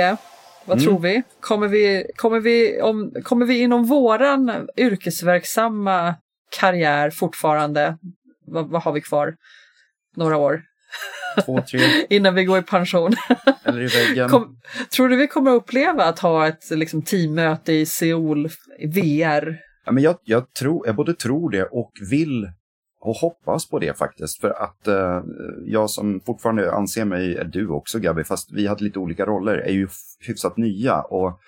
[0.66, 0.86] vad Mm.
[0.86, 1.24] tror vi?
[1.40, 6.16] Kommer vi, kommer, vi om, kommer vi inom våran yrkesverksamma
[6.60, 7.98] karriär fortfarande,
[8.46, 9.36] vad, vad har vi kvar?
[10.16, 10.62] Några år
[11.46, 11.80] Två, tre,
[12.10, 13.12] innan vi går i pension.
[13.64, 14.30] eller i väggen.
[14.30, 14.58] Kom,
[14.96, 18.50] tror du vi kommer uppleva att ha ett liksom, teammöte i Seoul
[18.80, 19.58] i VR?
[19.86, 22.52] Ja, men jag, jag, tror, jag både tror det och vill
[23.02, 24.42] och hoppas på det faktiskt.
[24.42, 25.24] För att eh,
[25.66, 29.58] jag som fortfarande anser mig, är du också Gabi, fast vi hade lite olika roller,
[29.58, 29.88] är ju
[30.28, 31.02] hyfsat nya.
[31.02, 31.40] Och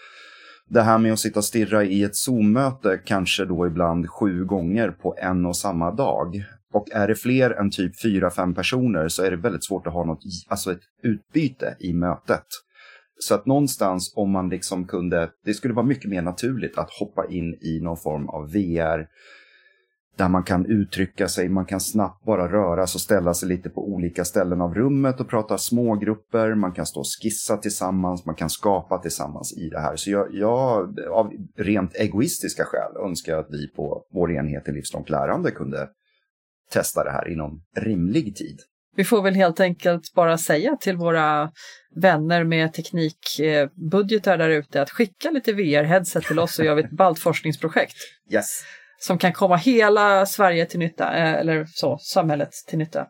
[0.69, 4.91] det här med att sitta och stirra i ett Zoom-möte kanske då ibland sju gånger
[4.91, 6.45] på en och samma dag.
[6.73, 9.93] Och är det fler än typ fyra, fem personer så är det väldigt svårt att
[9.93, 12.45] ha något, alltså ett utbyte i mötet.
[13.19, 17.25] Så att någonstans om man liksom kunde, det skulle vara mycket mer naturligt att hoppa
[17.29, 19.07] in i någon form av VR
[20.17, 23.69] där man kan uttrycka sig, man kan snabbt bara röra sig och ställa sig lite
[23.69, 28.35] på olika ställen av rummet och prata smågrupper, man kan stå och skissa tillsammans, man
[28.35, 29.95] kan skapa tillsammans i det här.
[29.95, 35.09] Så jag, jag av rent egoistiska skäl önskar att vi på vår enhet i livslångt
[35.09, 35.89] lärande kunde
[36.71, 38.59] testa det här inom rimlig tid.
[38.95, 41.51] Vi får väl helt enkelt bara säga till våra
[41.95, 46.91] vänner med teknikbudgetar där ute att skicka lite VR-headset till oss så gör vi ett
[46.97, 47.95] ballt forskningsprojekt
[48.31, 48.63] Yes
[49.03, 53.07] som kan komma hela Sverige till nytta, eh, eller så, samhället till nytta.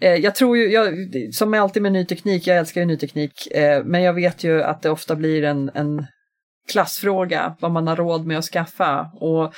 [0.00, 0.94] Eh, jag tror ju, jag,
[1.34, 4.62] som alltid med ny teknik, jag älskar ju ny teknik, eh, men jag vet ju
[4.62, 6.06] att det ofta blir en, en
[6.72, 9.10] klassfråga, vad man har råd med att skaffa.
[9.20, 9.54] Och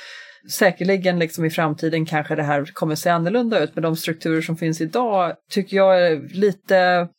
[0.51, 4.57] säkerligen liksom i framtiden kanske det här kommer se annorlunda ut, men de strukturer som
[4.57, 6.75] finns idag tycker jag är lite,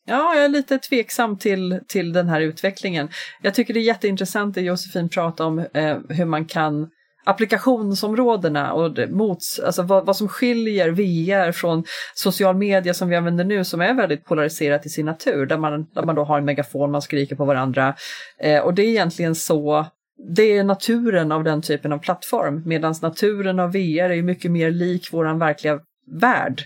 [0.07, 3.09] ja, jag är lite tveksam till, till den här utvecklingen.
[3.43, 6.89] Jag tycker det är jätteintressant det Josefin pratar om, eh, hur man kan
[7.29, 13.17] applikationsområdena och det mots, alltså vad, vad som skiljer VR från social media som vi
[13.17, 16.39] använder nu som är väldigt polariserat i sin natur, där man, där man då har
[16.39, 17.95] en megafon, man skriker på varandra.
[18.41, 19.87] Eh, och det är egentligen så
[20.37, 24.71] det är naturen av den typen av plattform, medan naturen av VR är mycket mer
[24.71, 25.81] lik våran verkliga
[26.21, 26.63] värld.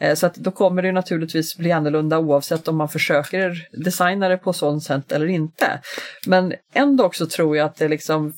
[0.00, 4.36] Eh, så att då kommer det naturligtvis bli annorlunda oavsett om man försöker designa det
[4.36, 5.80] på sånt sätt eller inte.
[6.26, 8.32] Men ändå också tror jag att det liksom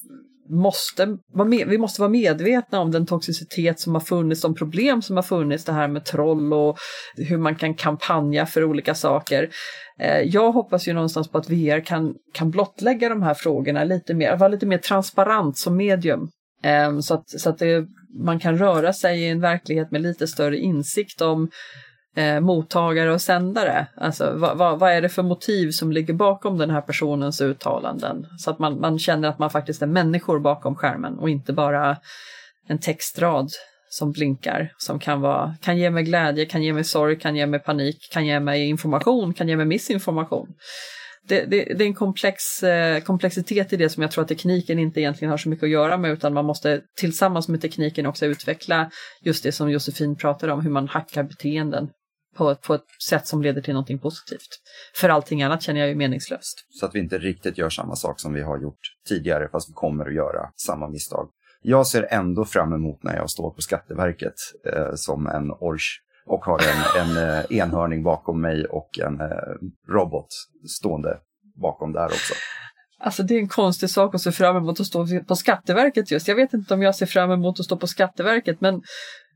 [0.51, 5.03] måste vara med, vi måste vara medvetna om den toxicitet som har funnits, de problem
[5.03, 6.76] som har funnits, det här med troll och
[7.16, 9.51] hur man kan kampanja för olika saker.
[10.01, 14.14] Eh, jag hoppas ju någonstans på att VR kan, kan blottlägga de här frågorna lite
[14.14, 16.28] mer, vara lite mer transparent som medium.
[16.62, 17.86] Ehm, så att, så att det,
[18.24, 21.49] man kan röra sig i en verklighet med lite större insikt om
[22.16, 23.86] eh, mottagare och sändare.
[23.96, 28.26] Alltså vad, vad, vad är det för motiv som ligger bakom den här personens uttalanden?
[28.38, 31.96] Så att man, man känner att man faktiskt är människor bakom skärmen och inte bara
[32.68, 33.48] en textrad
[33.88, 37.46] som blinkar, som kan, vara, kan ge mig glädje, kan ge mig sorg, kan ge
[37.46, 40.48] mig panik, kan ge mig information, kan ge mig missinformation.
[41.28, 44.78] Det, det, det är en komplex eh, komplexitet i det som jag tror att tekniken
[44.78, 48.26] inte egentligen har så mycket att göra med utan man måste tillsammans med tekniken också
[48.26, 48.90] utveckla
[49.22, 51.88] just det som Josefin pratade om, hur man hackar beteenden
[52.35, 54.49] på, ett- på ett sätt som leder till någonting positivt.
[54.95, 56.66] För allting annat känner jag ju meningslöst.
[56.70, 59.72] Så att vi inte riktigt gör samma sak som vi har gjort tidigare, fast vi
[59.72, 61.28] kommer att göra samma misstag.
[61.62, 64.35] Jag ser ändå fram emot när jag står på Skatteverket
[64.72, 69.26] eh, som en orch och har en, en eh, enhörning bakom mig och en eh,
[69.93, 70.26] robot
[70.78, 71.18] stående
[71.62, 72.35] bakom där också.
[73.01, 76.28] Alltså det är en konstig sak att se fram emot att stå på Skatteverket just.
[76.28, 78.82] Jag vet inte om jag ser fram emot att stå på Skatteverket men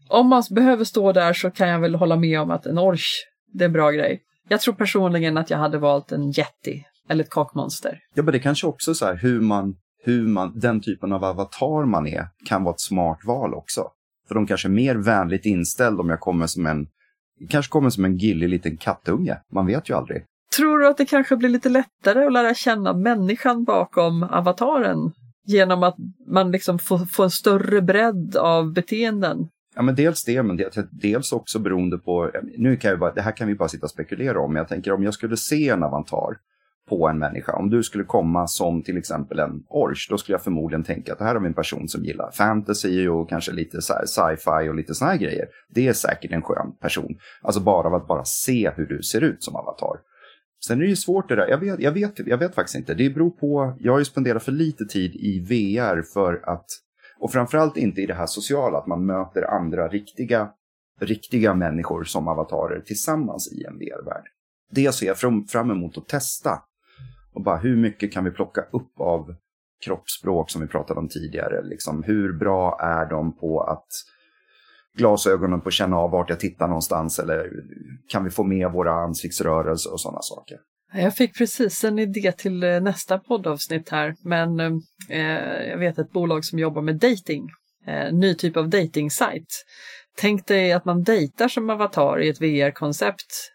[0.08, 3.26] om man behöver stå där så kan jag väl hålla med om att en orch,
[3.52, 4.22] det är en bra grej.
[4.48, 7.98] Jag tror personligen att jag hade valt en Yeti eller ett kakmonster.
[8.14, 11.86] Ja, men det kanske också så här hur man, hur man, den typen av avatar
[11.86, 13.84] man är kan vara ett smart val också.
[14.28, 16.86] För de kanske är mer vänligt inställda om jag kommer som en,
[17.48, 19.36] kanske kommer som en gillig liten kattunge.
[19.52, 20.24] Man vet ju aldrig.
[20.56, 25.12] Tror du att det kanske blir lite lättare att lära känna människan bakom avataren
[25.46, 25.96] genom att
[26.26, 29.48] man liksom får, får en större bredd av beteenden?
[29.78, 30.60] Ja, men dels det, men
[30.90, 33.90] dels också beroende på, nu kan jag bara, det här kan vi bara sitta och
[33.90, 36.36] spekulera om, men jag tänker om jag skulle se en avantar
[36.88, 40.42] på en människa, om du skulle komma som till exempel en orch, då skulle jag
[40.42, 44.68] förmodligen tänka att det här är en person som gillar fantasy och kanske lite sci-fi
[44.68, 45.46] och lite såna här grejer.
[45.74, 49.20] Det är säkert en skön person, alltså bara av att bara se hur du ser
[49.20, 50.00] ut som avatar.
[50.66, 52.94] Sen är det ju svårt det där, jag vet, jag vet, jag vet faktiskt inte.
[52.94, 56.66] Det beror på, jag har ju spenderat för lite tid i VR för att
[57.20, 60.50] och framförallt inte i det här sociala, att man möter andra riktiga,
[61.00, 64.24] riktiga människor som avatarer tillsammans i en VR-värld.
[64.70, 65.18] Det ser jag
[65.50, 66.62] fram, emot att testa.
[67.34, 69.34] Och bara hur mycket kan vi plocka upp av
[69.84, 71.62] kroppsspråk som vi pratade om tidigare?
[71.62, 73.86] Liksom, hur bra är de på att
[74.96, 77.50] glasögonen på att känna av vart jag tittar någonstans eller
[78.08, 80.58] kan vi få med våra ansiktsrörelser och sådana saker?
[80.92, 84.72] Jag fick precis en idé till eh, nästa poddavsnitt här, men eh,
[85.10, 87.48] eh, jag vet ett bolag som jobbar med dating,
[87.86, 89.46] eh, ny typ av dating -site.
[90.16, 93.52] Tänk dig att man dejtar som avatar i ett VR-koncept.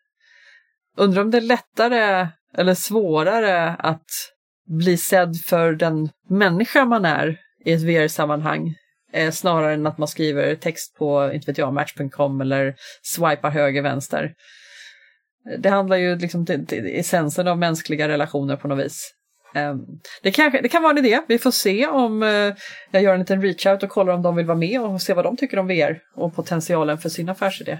[0.97, 2.27] Undrar om det är lättare
[2.57, 4.05] eller svårare att
[4.67, 8.75] bli sedd för den människa man är i ett VR-sammanhang
[9.13, 13.81] eh, snarare än att man skriver text på, inte vet jag, match.com eller swipar höger,
[13.81, 14.33] vänster.
[15.59, 19.13] Det handlar ju liksom till, till essensen av mänskliga relationer på något vis.
[19.55, 19.79] Ehm,
[20.23, 21.21] det, kanske, det kan vara en idé.
[21.27, 22.53] Vi får se om eh,
[22.91, 25.25] jag gör en liten reach-out och kollar om de vill vara med och se vad
[25.25, 27.79] de tycker om VR och potentialen för sin affärsidé.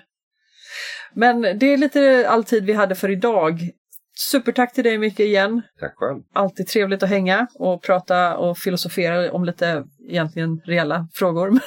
[1.14, 3.70] Men det är lite all tid vi hade för idag.
[4.16, 5.62] Supertack till dig Micke igen.
[5.80, 6.22] Tack själv.
[6.34, 11.50] Alltid trevligt att hänga och prata och filosofera om lite egentligen reella frågor.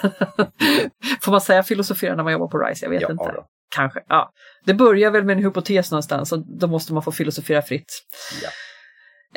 [1.20, 2.86] Får man säga filosofera när man jobbar på RISE?
[2.86, 3.24] Jag vet ja, inte.
[3.24, 3.46] Då.
[3.74, 4.00] Kanske.
[4.08, 4.32] Ja.
[4.64, 8.02] Det börjar väl med en hypotes någonstans och då måste man få filosofera fritt.
[8.42, 8.48] Ja.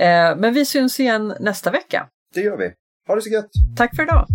[0.05, 2.07] Eh, men vi syns igen nästa vecka.
[2.34, 2.71] Det gör vi.
[3.07, 3.49] Ha det så gött!
[3.77, 4.27] Tack för idag!